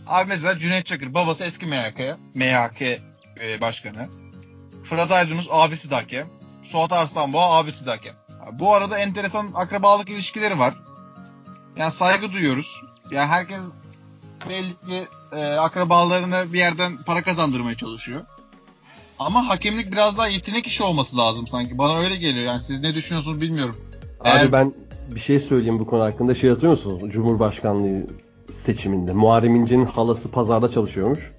abi 0.09 0.29
mesela 0.29 0.59
Cüneyt 0.59 0.87
Çakır 0.87 1.15
babası 1.15 1.45
eski 1.45 1.67
MHK, 1.67 2.19
MHK 2.35 2.83
e, 2.83 3.61
başkanı. 3.61 4.09
Fırat 4.85 5.13
Aydınus 5.13 5.49
abisi 5.51 5.91
de 5.91 5.95
hakem. 5.95 6.27
Suat 6.65 6.93
Arslanboğa 6.93 7.59
abisi 7.59 7.87
de 7.87 7.91
hakem. 7.91 8.15
Bu 8.53 8.75
arada 8.75 8.99
enteresan 8.99 9.51
akrabalık 9.55 10.11
ilişkileri 10.11 10.59
var. 10.59 10.75
Yani 11.77 11.93
saygı 11.93 12.33
duyuyoruz. 12.33 12.83
Yani 13.13 13.27
herkes 13.27 13.59
belli 14.49 14.71
ki 14.87 15.09
e, 15.33 15.45
akrabalarına 15.45 16.53
bir 16.53 16.59
yerden 16.59 16.97
para 17.07 17.23
kazandırmaya 17.23 17.77
çalışıyor. 17.77 18.25
Ama 19.19 19.49
hakemlik 19.49 19.93
biraz 19.93 20.19
daha 20.19 20.29
yetenek 20.29 20.67
işi 20.67 20.83
olması 20.83 21.17
lazım 21.17 21.47
sanki. 21.47 21.79
Bana 21.79 21.99
öyle 21.99 22.17
geliyor. 22.17 22.47
Yani 22.47 22.63
siz 22.63 22.81
ne 22.81 22.95
düşünüyorsunuz 22.95 23.41
bilmiyorum. 23.41 23.77
Abi 24.21 24.29
Eğer- 24.29 24.53
ben 24.53 24.75
bir 25.15 25.21
şey 25.21 25.41
söyleyeyim 25.41 25.79
bu 25.79 25.87
konu 25.87 26.03
hakkında. 26.03 26.35
Şey 26.35 26.51
hatırlıyor 26.51 26.73
musunuz? 26.73 27.13
Cumhurbaşkanlığı 27.13 28.07
seçiminde. 28.65 29.13
Muharrem 29.13 29.57
İnce'nin 29.57 29.87
halası 29.87 30.31
pazarda 30.31 30.69
çalışıyormuş. 30.69 31.33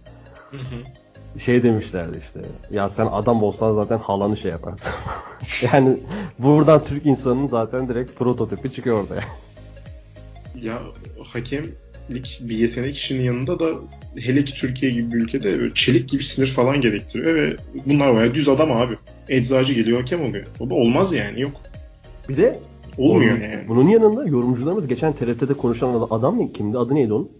Hı 0.51 0.57
hı. 0.57 1.39
Şey 1.39 1.63
demişlerdi 1.63 2.17
işte. 2.17 2.41
Ya 2.71 2.89
sen 2.89 3.07
adam 3.11 3.43
olsan 3.43 3.73
zaten 3.73 3.97
halanı 3.97 4.37
şey 4.37 4.51
yaparsın. 4.51 4.93
yani 5.73 5.97
buradan 6.39 6.83
Türk 6.83 7.05
insanının 7.05 7.47
zaten 7.47 7.89
direkt 7.89 8.19
prototipi 8.19 8.71
çıkıyor 8.71 9.03
orada. 9.03 9.15
Ya 10.61 10.77
hakemlik 11.23 12.39
bir 12.41 12.57
yetenek 12.57 12.97
işinin 12.97 13.23
yanında 13.23 13.59
da 13.59 13.71
hele 14.15 14.45
ki 14.45 14.55
Türkiye 14.55 14.91
gibi 14.91 15.11
bir 15.11 15.17
ülkede 15.17 15.59
böyle 15.59 15.73
çelik 15.73 16.09
gibi 16.09 16.23
sinir 16.23 16.47
falan 16.47 16.81
gerektiriyor 16.81 17.35
ve 17.35 17.55
bunlar 17.85 18.15
bayağı 18.15 18.33
düz 18.33 18.49
adam 18.49 18.71
abi. 18.71 18.97
Eczacı 19.29 19.73
geliyor 19.73 19.99
hakem 19.99 20.21
oluyor. 20.21 20.47
O 20.59 20.69
da 20.69 20.73
olmaz 20.73 21.13
yani 21.13 21.41
yok. 21.41 21.61
Bir 22.29 22.37
de 22.37 22.59
Olmuyor 22.99 23.37
Onun- 23.37 23.41
yani. 23.41 23.65
Bunun 23.67 23.89
yanında 23.89 24.25
yorumcularımız 24.27 24.87
geçen 24.87 25.13
TRT'de 25.13 25.53
konuşan 25.53 26.07
adam? 26.09 26.47
Kimdi? 26.47 26.77
Adı 26.77 26.95
neydi 26.95 27.13
onun? 27.13 27.31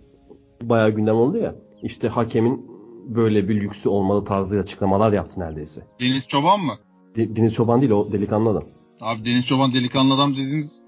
Bayağı 0.62 0.90
gündem 0.90 1.16
oldu 1.16 1.38
ya. 1.38 1.56
İşte 1.84 2.08
hakemin 2.08 2.66
böyle 3.08 3.50
bir 3.50 3.62
lüksü 3.62 3.90
olmalı 3.90 4.26
tarzı 4.26 4.60
açıklamalar 4.60 5.14
yaptı 5.14 5.40
neredeyse. 5.40 5.82
Deniz 6.00 6.28
Çoban 6.28 6.60
mı? 6.60 6.78
De- 7.16 7.36
Deniz 7.36 7.54
Çoban 7.54 7.82
değil 7.82 7.92
o 7.92 8.12
delikanlı 8.12 8.50
adam. 8.50 8.64
Abi 9.02 9.26
Deniz 9.26 9.46
Çoban 9.46 9.74
delikanlı 9.74 10.14
adam 10.14 10.34
dediğiniz 10.34 10.82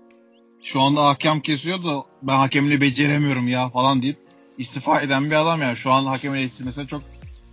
şu 0.61 0.81
anda 0.81 1.05
hakem 1.07 1.39
kesiyor 1.39 1.77
da 1.77 2.03
ben 2.23 2.37
hakemliği 2.37 2.81
beceremiyorum 2.81 3.47
ya 3.47 3.69
falan 3.69 4.01
deyip 4.01 4.17
istifa 4.57 5.01
eden 5.01 5.25
bir 5.25 5.41
adam 5.41 5.61
yani. 5.61 5.75
Şu 5.75 5.91
an 5.91 6.05
hakemin 6.05 6.51
mesela 6.65 6.87
çok 6.87 7.01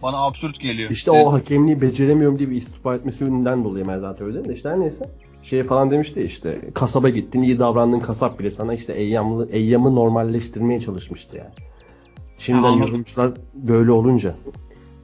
bana 0.03 0.17
absürt 0.17 0.61
geliyor. 0.61 0.91
İşte 0.91 1.11
o 1.11 1.33
hakemliği 1.33 1.81
beceremiyorum 1.81 2.39
diye 2.39 2.51
bir 2.51 2.57
istifa 2.57 2.95
etmesinden 2.95 3.65
dolayı 3.65 3.89
ben 3.89 3.99
zaten 4.01 4.27
öyle 4.27 4.45
de 4.45 4.55
işte 4.55 4.69
her 4.69 4.81
neyse. 4.81 5.11
Şey 5.49 5.63
falan 5.63 5.91
demişti 5.91 6.23
işte 6.23 6.61
kasaba 6.75 7.09
gittin 7.09 7.43
iyi 7.43 7.59
davrandın 7.59 8.01
kasap 8.01 8.39
bile 8.39 8.51
sana 8.51 8.75
işte 8.75 8.93
eyyamlı, 8.93 9.49
eyyamı 9.51 9.95
normalleştirmeye 9.95 10.81
çalışmıştı 10.81 11.37
yani. 11.37 11.51
Şimdiden 12.39 12.65
anladım. 12.65 12.89
yorumcular 12.89 13.31
böyle 13.55 13.91
olunca 13.91 14.35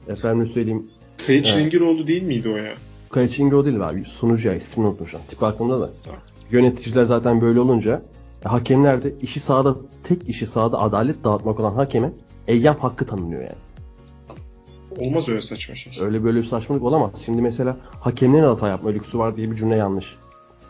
efendim 0.07 0.47
söyleyeyim 0.47 0.89
Evet. 1.27 1.45
Çilingiroğlu 1.45 2.07
değil 2.07 2.23
miydi 2.23 2.49
o 2.49 2.57
ya? 2.57 2.73
Kaya 3.09 3.29
Çingo 3.29 3.65
değil 3.65 3.89
abi. 3.89 4.05
Sunucu 4.05 4.47
ya 4.47 4.55
ismini 4.55 4.87
unuttum 4.87 5.07
şu 5.07 5.17
an. 5.17 5.23
Tip 5.27 5.43
aklımda 5.43 5.79
da. 5.79 5.89
Tamam. 6.03 6.19
Yöneticiler 6.51 7.05
zaten 7.05 7.41
böyle 7.41 7.59
olunca 7.59 8.01
e, 8.45 8.49
hakemler 8.49 9.03
de 9.03 9.13
işi 9.21 9.39
sahada 9.39 9.75
tek 10.03 10.29
işi 10.29 10.47
sahada 10.47 10.79
adalet 10.79 11.23
dağıtmak 11.23 11.59
olan 11.59 11.73
hakeme 11.73 12.11
eyyam 12.47 12.77
hakkı 12.79 13.05
tanınıyor 13.05 13.41
yani. 13.41 15.07
Olmaz 15.07 15.29
öyle 15.29 15.41
saçma 15.41 15.75
şey. 15.75 15.93
Öyle 16.01 16.23
böyle 16.23 16.37
bir 16.37 16.43
saçmalık 16.43 16.83
olamaz. 16.83 17.11
Şimdi 17.25 17.41
mesela 17.41 17.77
hakemlerin 17.99 18.43
hata 18.43 18.67
yapma 18.67 18.89
lüksü 18.89 19.17
var 19.17 19.35
diye 19.35 19.51
bir 19.51 19.55
cümle 19.55 19.75
yanlış. 19.75 20.17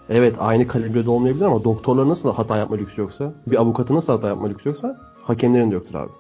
Evet 0.10 0.36
aynı 0.40 0.68
kalibrede 0.68 1.10
olmayabilir 1.10 1.46
ama 1.46 1.64
doktorların 1.64 2.10
nasıl 2.10 2.34
hata 2.34 2.58
yapma 2.58 2.76
lüksü 2.76 3.02
yoksa, 3.02 3.34
bir 3.48 3.58
avukatın 3.58 3.96
nasıl 3.96 4.14
hata 4.14 4.28
yapma 4.28 4.48
lüksü 4.48 4.70
yoksa 4.70 4.98
hakemlerin 5.24 5.72
de 5.72 5.76
yoktur 5.76 5.96
abi. 5.96 6.12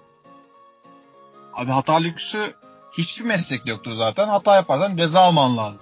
Abi 1.54 1.71
hata 1.71 1.93
lüksü 1.95 2.39
hiçbir 2.91 3.26
meslekte 3.26 3.71
yoktur 3.71 3.93
zaten. 3.93 4.28
Hata 4.28 4.56
yaparsan 4.56 4.98
ceza 4.98 5.19
alman 5.19 5.58
lazım. 5.58 5.80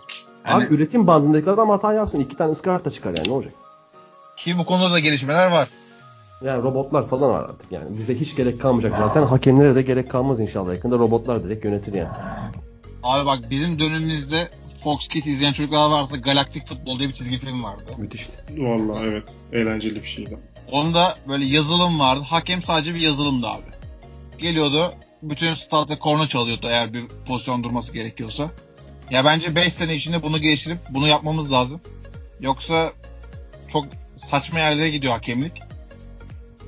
Yani 0.48 0.66
Abi 0.66 0.74
üretim 0.74 1.08
bandındaki 1.08 1.50
adam 1.50 1.70
hata 1.70 1.94
yapsın. 1.94 2.20
iki 2.20 2.38
tane 2.38 2.52
ıskarta 2.52 2.92
çıkar 2.92 3.14
yani 3.18 3.30
ne 3.30 3.34
olacak? 3.34 3.54
ki 4.38 4.58
bu 4.58 4.66
konuda 4.66 4.92
da 4.92 5.00
gelişmeler 5.00 5.52
var. 5.52 5.70
Yani 6.42 6.64
robotlar 6.64 7.08
falan 7.08 7.30
var 7.30 7.44
artık 7.44 7.72
yani. 7.72 7.98
Bize 7.98 8.16
hiç 8.16 8.36
gerek 8.36 8.62
kalmayacak 8.62 8.98
zaten. 8.98 9.24
Hakemlere 9.24 9.76
de 9.76 9.82
gerek 9.82 10.12
kalmaz 10.12 10.40
inşallah. 10.40 10.74
Yakında 10.74 11.00
robotlar 11.00 11.44
direkt 11.44 11.66
yönetir 11.66 11.94
yani. 11.94 12.10
Abi 13.04 13.26
bak 13.26 13.40
bizim 13.50 13.80
dönemimizde 13.80 14.50
Fox 14.84 15.08
Kids 15.08 15.28
izleyen 15.28 15.54
çocuklar 15.54 15.92
varsa 15.92 16.18
Galaktik 16.18 16.68
Futbol 16.68 17.00
diye 17.00 17.10
bir 17.10 17.14
çizgi 17.14 17.40
film 17.40 17.64
vardı. 17.64 17.92
Müthişti. 17.98 18.44
Vallahi 18.58 19.06
evet. 19.06 19.38
Eğlenceli 19.54 20.04
bir 20.04 20.08
şeydi. 20.08 20.38
Onda 20.72 21.18
böyle 21.28 21.46
yazılım 21.46 22.00
vardı. 22.00 22.24
Hakem 22.28 22.62
sadece 22.62 22.96
bir 22.96 23.00
yazılımdı 23.00 23.48
abi. 23.48 23.64
Geliyordu. 24.38 24.94
Bütün 25.22 25.54
statta 25.54 26.00
korna 26.00 26.28
çalıyordu 26.28 26.68
eğer 26.70 26.94
bir 26.94 27.04
pozisyon 27.28 27.64
durması 27.64 27.94
gerekiyorsa. 27.94 28.52
Ya 29.10 29.26
bence 29.26 29.56
5 29.56 29.74
sene 29.74 29.96
içinde 29.96 30.24
bunu 30.24 30.42
geliştirip 30.42 30.78
bunu 30.90 31.08
yapmamız 31.08 31.52
lazım. 31.52 31.82
Yoksa 32.40 32.92
çok 33.72 33.86
saçma 34.16 34.60
yerlere 34.60 34.90
gidiyor 34.90 35.14
hakemlik. 35.14 35.54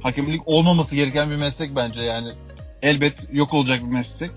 Hakemlik 0.01 0.47
olmaması 0.47 0.95
gereken 0.95 1.29
bir 1.29 1.35
meslek 1.35 1.75
bence 1.75 2.01
yani. 2.01 2.29
Elbet 2.81 3.27
yok 3.33 3.53
olacak 3.53 3.79
bir 3.79 3.93
meslek. 3.93 4.31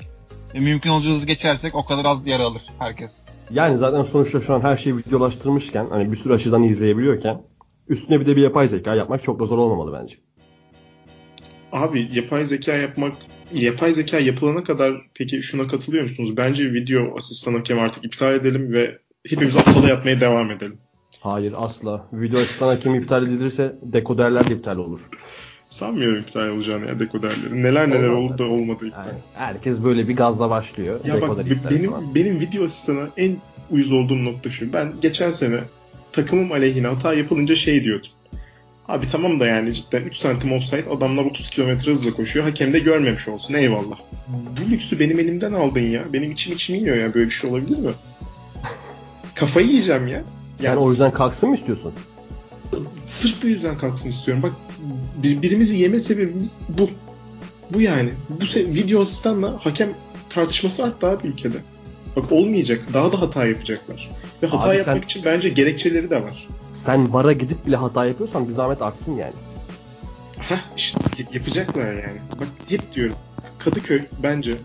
E, 0.55 0.61
mümkün 0.61 0.93
hızlı 0.93 1.27
geçersek 1.27 1.75
o 1.75 1.85
kadar 1.85 2.05
az 2.05 2.27
yer 2.27 2.41
alır 2.41 2.63
herkes. 2.79 3.17
Yani 3.51 3.79
zaten 3.79 4.03
sonuçta 4.03 4.41
şu 4.41 4.55
an 4.55 4.61
her 4.61 4.77
şeyi 4.77 4.97
videolaştırmışken 4.97 5.87
hani 5.91 6.13
bir 6.13 6.17
sürü 6.17 6.33
açıdan 6.33 6.63
izleyebiliyorken 6.63 7.43
üstüne 7.89 8.21
bir 8.21 8.27
de 8.27 8.37
bir 8.37 8.43
yapay 8.43 8.69
zeka 8.69 8.95
yapmak 8.95 9.23
çok 9.23 9.41
da 9.41 9.45
zor 9.45 9.59
olmamalı 9.59 10.01
bence. 10.01 10.17
Abi 11.73 12.09
yapay 12.13 12.45
zeka 12.45 12.73
yapmak 12.73 13.17
yapay 13.53 13.93
zeka 13.93 14.19
yapılana 14.19 14.65
kadar 14.65 14.93
peki 15.15 15.43
şuna 15.43 15.69
katılıyor 15.69 16.03
musunuz? 16.03 16.37
Bence 16.37 16.73
video 16.73 17.17
asistan 17.17 17.55
hakem 17.55 17.79
artık 17.79 18.05
iptal 18.05 18.35
edelim 18.35 18.73
ve 18.73 18.99
hepimiz 19.27 19.57
aptala 19.57 19.89
yatmaya 19.89 20.21
devam 20.21 20.51
edelim. 20.51 20.79
Hayır 21.21 21.55
asla. 21.57 22.09
Video 22.13 22.41
asistan 22.41 22.69
hakemi 22.69 22.99
iptal 22.99 23.27
edilirse 23.27 23.77
dekoderler 23.83 24.51
de 24.51 24.55
iptal 24.55 24.77
olur. 24.77 25.01
Sanmıyorum 25.69 26.21
iptal 26.23 26.49
olacağını 26.49 26.87
ya 26.87 26.99
dekoderlerin. 26.99 27.63
Neler 27.63 27.91
neler 27.91 28.09
Olmaz 28.09 28.31
oldu 28.31 28.39
da 28.39 28.45
olmadı 28.45 28.87
iptal. 28.87 29.07
Yani 29.07 29.19
herkes 29.35 29.85
böyle 29.85 30.09
bir 30.09 30.17
gazla 30.17 30.51
başlıyor. 30.51 31.01
Ya 31.05 31.15
bak 31.21 31.39
Dekoder 31.39 31.71
benim 31.71 31.91
falan. 31.91 32.15
benim 32.15 32.41
video 32.41 32.65
asistana 32.65 33.09
en 33.17 33.37
uyuz 33.71 33.93
olduğum 33.93 34.25
nokta 34.25 34.51
şu. 34.51 34.73
Ben 34.73 34.93
geçen 35.03 35.31
sene 35.31 35.61
takımım 36.13 36.53
aleyhine 36.53 36.87
hata 36.87 37.15
yapılınca 37.15 37.55
şey 37.55 37.85
diyordum. 37.85 38.11
Abi 38.89 39.07
tamam 39.13 39.41
da 39.41 39.47
yani 39.47 39.75
cidden 39.75 40.03
3 40.03 40.17
santim 40.17 40.53
offside 40.53 40.91
adamlar 40.91 41.25
30 41.25 41.51
km 41.51 41.71
hızla 41.71 42.11
koşuyor. 42.11 42.45
Hakem 42.47 42.73
de 42.73 42.79
görmemiş 42.79 43.29
olsun 43.29 43.55
eyvallah. 43.55 43.99
Bu 44.29 44.71
lüksü 44.71 45.01
benim 45.01 45.21
elimden 45.21 45.53
aldın 45.53 45.81
ya. 45.81 46.13
Benim 46.13 46.33
içim 46.33 46.53
içim 46.53 46.77
yiyor 46.77 46.97
ya. 46.97 47.15
Böyle 47.15 47.27
bir 47.27 47.31
şey 47.31 47.51
olabilir 47.51 47.79
mi? 47.79 47.91
Kafayı 49.35 49.67
yiyeceğim 49.67 50.07
ya. 50.07 50.25
Sen 50.57 50.73
Ya 50.73 50.79
o 50.79 50.91
yüzden 50.91 51.11
kalksın 51.13 51.49
mı 51.49 51.55
istiyorsun? 51.55 51.93
Sırf 53.07 53.43
bu 53.43 53.47
yüzden 53.47 53.79
kalksın 53.79 54.09
istiyorum. 54.09 54.43
Bak 54.43 54.53
birbirimizi 55.23 55.77
yeme 55.77 56.01
sebebimiz 56.01 56.57
bu. 56.69 56.91
Bu 57.73 57.81
yani. 57.81 58.11
Bu 58.29 58.45
se- 58.45 58.75
video 58.75 59.01
asistanla 59.01 59.59
hakem 59.65 59.95
tartışması 60.31 60.85
arttı 60.85 61.07
abi 61.07 61.27
ülkede. 61.29 61.57
Bak 62.17 62.33
olmayacak. 62.33 62.85
Daha 62.95 63.13
da 63.13 63.21
hata 63.21 63.47
yapacaklar. 63.47 64.11
Ve 64.43 64.47
hata 64.47 64.69
Abi 64.69 64.77
yapmak 64.77 64.97
sen- 64.97 65.03
için 65.03 65.25
bence 65.25 65.49
gerekçeleri 65.49 66.11
de 66.11 66.23
var. 66.23 66.49
Sen 66.75 67.13
VAR'a 67.13 67.33
gidip 67.33 67.67
bile 67.67 67.77
hata 67.77 68.07
yapıyorsan 68.07 68.47
bir 68.49 68.53
zahmet 68.53 68.83
artsın 68.83 69.15
yani. 69.17 69.33
Heh 70.39 70.59
işte 70.77 70.99
yapacaklar 71.33 71.93
yani. 71.93 72.19
Bak 72.41 72.49
hep 72.69 72.95
diyorum. 72.95 73.17
Kadıköy 73.59 74.03
bence 74.23 74.57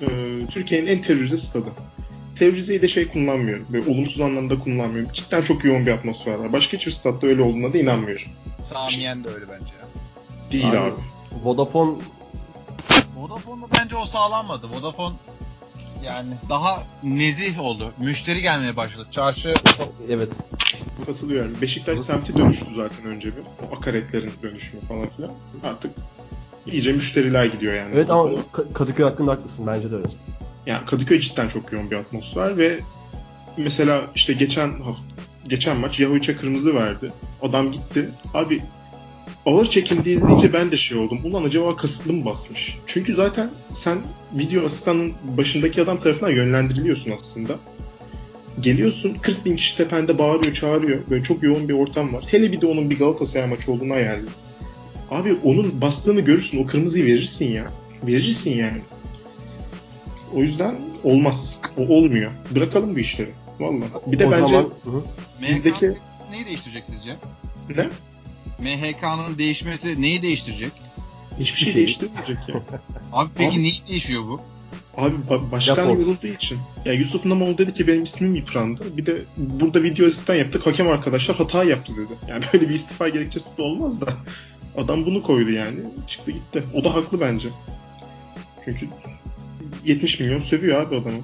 e, 0.00 0.06
Türkiye'nin 0.50 0.86
en 0.86 1.02
terörize 1.02 1.36
stadı. 1.36 1.68
Tevrize'yi 2.38 2.82
de 2.82 2.88
şey 2.88 3.08
kullanmıyorum. 3.08 3.66
Böyle 3.72 3.90
olumsuz 3.90 4.20
anlamda 4.20 4.58
kullanmıyorum. 4.58 5.12
Cidden 5.12 5.42
çok 5.42 5.64
yoğun 5.64 5.86
bir 5.86 5.92
atmosfer 5.92 6.34
var. 6.34 6.52
Başka 6.52 6.76
hiçbir 6.76 6.92
statta 6.92 7.26
öyle 7.26 7.42
olduğuna 7.42 7.72
da 7.72 7.78
inanmıyorum. 7.78 8.26
Samiyen 8.64 9.24
de 9.24 9.28
öyle 9.28 9.44
bence 9.48 9.72
ya. 9.80 9.86
Değil 10.52 10.70
Abi, 10.70 10.78
abi. 10.78 11.00
Vodafone 11.42 11.96
Vodafone'da 13.16 13.66
bence 13.78 13.96
o 13.96 14.06
sağlanmadı. 14.06 14.66
Vodafone 14.70 15.14
yani 16.04 16.34
daha 16.48 16.82
nezih 17.02 17.60
oldu. 17.60 17.92
Müşteri 17.98 18.42
gelmeye 18.42 18.76
başladı. 18.76 19.08
Çarşı 19.10 19.54
evet 20.08 20.32
Katılıyorum. 21.06 21.54
Beşiktaş 21.62 22.00
semti 22.00 22.34
dönüştü 22.34 22.74
zaten 22.74 23.06
önce 23.06 23.28
bir. 23.28 23.42
O 23.42 23.76
akaretlerin 23.76 24.32
dönüşümü 24.42 24.82
falan 24.82 25.08
filan. 25.08 25.30
Artık 25.64 25.90
iyice 26.66 26.92
müşteriler 26.92 27.44
gidiyor 27.44 27.74
yani. 27.74 27.90
evet 27.94 28.10
ama 28.10 28.30
Kadıköy 28.74 29.04
hakkında 29.06 29.32
haklısın 29.32 29.66
bence 29.66 29.90
de 29.90 29.94
öyle. 29.94 30.08
Yani 30.66 30.86
Kadıköy 30.86 31.20
cidden 31.20 31.48
çok 31.48 31.72
yoğun 31.72 31.90
bir 31.90 31.96
atmosfer 31.96 32.58
ve 32.58 32.80
mesela 33.56 34.10
işte 34.14 34.32
geçen 34.32 34.80
hafta 34.80 35.02
geçen 35.48 35.76
maç 35.76 36.00
Yahoviç'e 36.00 36.36
kırmızı 36.36 36.74
verdi. 36.74 37.12
Adam 37.42 37.72
gitti. 37.72 38.08
Abi 38.34 38.62
ağır 39.46 39.66
çekimde 39.66 40.12
izleyince 40.12 40.52
ben 40.52 40.70
de 40.70 40.76
şey 40.76 40.98
oldum. 40.98 41.20
Ulan 41.24 41.44
acaba 41.44 41.76
kasıtlı 41.76 42.12
mı 42.12 42.24
basmış? 42.24 42.78
Çünkü 42.86 43.14
zaten 43.14 43.50
sen 43.74 43.98
video 44.32 44.64
asistanın 44.64 45.12
başındaki 45.36 45.82
adam 45.82 46.00
tarafından 46.00 46.30
yönlendiriliyorsun 46.30 47.10
aslında. 47.10 47.58
Geliyorsun 48.60 49.14
40 49.22 49.44
bin 49.44 49.56
kişi 49.56 49.76
tepende 49.76 50.18
bağırıyor 50.18 50.54
çağırıyor. 50.54 51.00
Böyle 51.10 51.24
çok 51.24 51.42
yoğun 51.42 51.68
bir 51.68 51.74
ortam 51.74 52.12
var. 52.12 52.24
Hele 52.28 52.52
bir 52.52 52.60
de 52.60 52.66
onun 52.66 52.90
bir 52.90 52.98
Galatasaray 52.98 53.48
maçı 53.48 53.72
olduğunu 53.72 53.92
hayal. 53.92 54.20
Abi 55.10 55.36
onun 55.44 55.80
bastığını 55.80 56.20
görürsün. 56.20 56.64
O 56.64 56.66
kırmızıyı 56.66 57.06
verirsin 57.06 57.52
ya. 57.52 57.72
Verirsin 58.06 58.50
yani. 58.58 58.78
O 60.34 60.42
yüzden 60.42 60.76
olmaz. 61.04 61.60
O 61.78 61.80
olmuyor. 61.82 62.32
Bırakalım 62.54 62.94
bu 62.94 62.98
işleri. 62.98 63.30
Valla. 63.60 63.84
Bir 64.06 64.18
de 64.18 64.26
o 64.26 64.30
bence 64.30 64.54
zaman. 64.54 64.70
Bizdeki- 65.42 65.86
MHK 65.86 65.96
neyi 66.30 66.46
değiştirecek 66.46 66.84
sizce? 66.84 67.16
ne? 67.76 67.88
MHK'nın 68.58 69.38
değişmesi 69.38 70.02
neyi 70.02 70.22
değiştirecek? 70.22 70.72
Hiçbir 71.38 71.58
şey 71.58 71.72
şey. 71.72 71.74
değiştirmeyecek 71.82 72.36
ya. 72.48 72.54
Abi 73.12 73.30
peki 73.36 73.50
Abi- 73.56 73.62
neyi 73.62 73.82
değişiyor 73.88 74.22
bu? 74.22 74.40
Abi 74.96 75.14
ba- 75.30 75.50
başkan 75.50 75.76
Yapboz. 75.86 76.00
yorulduğu 76.00 76.26
için. 76.26 76.58
Ya 76.84 76.92
Yusuf 76.92 77.24
Namoğlu 77.24 77.58
dedi 77.58 77.72
ki 77.74 77.86
benim 77.86 78.02
ismim 78.02 78.34
yıprandı. 78.34 78.96
Bir 78.96 79.06
de 79.06 79.16
burada 79.36 79.82
video 79.82 80.06
asistan 80.06 80.34
yaptık. 80.34 80.66
Hakem 80.66 80.88
arkadaşlar 80.88 81.36
hata 81.36 81.64
yaptı 81.64 81.92
dedi. 81.96 82.12
Yani 82.28 82.44
böyle 82.52 82.68
bir 82.68 82.74
istifa 82.74 83.08
gerekçesi 83.08 83.56
de 83.58 83.62
olmaz 83.62 84.00
da. 84.00 84.06
Adam 84.76 85.06
bunu 85.06 85.22
koydu 85.22 85.50
yani. 85.50 85.78
Çıktı 86.06 86.30
gitti. 86.30 86.64
O 86.74 86.84
da 86.84 86.94
haklı 86.94 87.20
bence. 87.20 87.48
Çünkü 88.64 88.88
70 89.84 90.20
milyon 90.20 90.38
sövüyor 90.38 90.82
abi 90.82 90.96
adamı. 90.96 91.18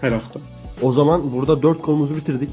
Her 0.00 0.12
hafta. 0.12 0.40
o 0.82 0.92
zaman 0.92 1.32
burada 1.32 1.62
dört 1.62 1.82
konumuzu 1.82 2.16
bitirdik. 2.16 2.50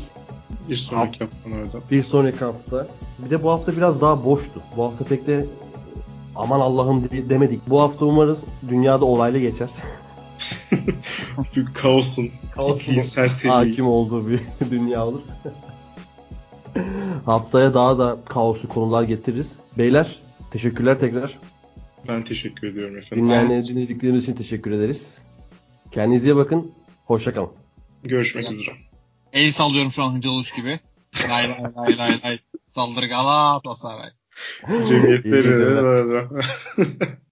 Bir 0.70 0.76
sonraki 0.76 1.20
haftan 1.20 1.52
orada. 1.52 1.80
Bir 1.92 2.04
sonraki 2.04 2.40
hafta. 2.40 2.88
Bir 3.20 3.30
de 3.30 3.44
bu 3.44 3.50
hafta 3.52 3.78
biraz 3.78 4.02
daha 4.02 4.26
boştu. 4.26 4.62
Bu 4.78 4.84
hafta 4.84 5.06
pek 5.06 5.28
de 5.28 5.46
aman 6.36 6.60
Allah'ım 6.60 7.04
de- 7.04 7.30
demedik. 7.30 7.70
Bu 7.70 7.82
hafta 7.82 8.06
umarız 8.06 8.44
dünyada 8.70 9.06
olaylı 9.06 9.40
geçer. 9.40 9.70
Bir 11.56 11.66
kaosun, 11.74 12.30
Kaosun 12.56 13.02
serseriliği. 13.02 13.52
hakim 13.70 13.88
olduğu 13.88 14.30
bir 14.30 14.40
dünya 14.72 15.08
olur. 15.08 15.22
Haftaya 17.26 17.74
daha 17.74 18.00
da 18.00 18.18
kaoslu 18.26 18.70
konular 18.70 19.04
getiririz. 19.04 19.60
Beyler 19.78 20.20
teşekkürler 20.52 21.00
tekrar. 21.00 21.40
Ben 22.08 22.24
teşekkür 22.24 22.68
ediyorum 22.68 22.98
efendim. 22.98 23.26
Dinleyenleri 23.26 23.64
dinledikleriniz 23.68 24.24
için 24.24 24.34
teşekkür 24.34 24.72
ederiz. 24.72 25.22
Kendinize 25.96 26.30
iyi 26.30 26.36
bakın. 26.36 26.72
Hoşçakalın. 27.06 27.50
Görüşmek 28.04 28.52
üzere. 28.52 28.76
El 29.34 29.52
sallıyorum 29.52 29.92
şu 29.92 30.04
an 30.04 30.14
Hıncal 30.14 30.30
Uluç 30.30 30.56
gibi. 30.56 30.80
Lay 31.30 31.50
lay 31.50 31.60
lay 31.76 31.98
lay 31.98 32.20
lay. 32.24 32.40
Saldır 32.72 33.04
Galatasaray. 33.04 34.10
Cemiyetleri. 34.88 36.28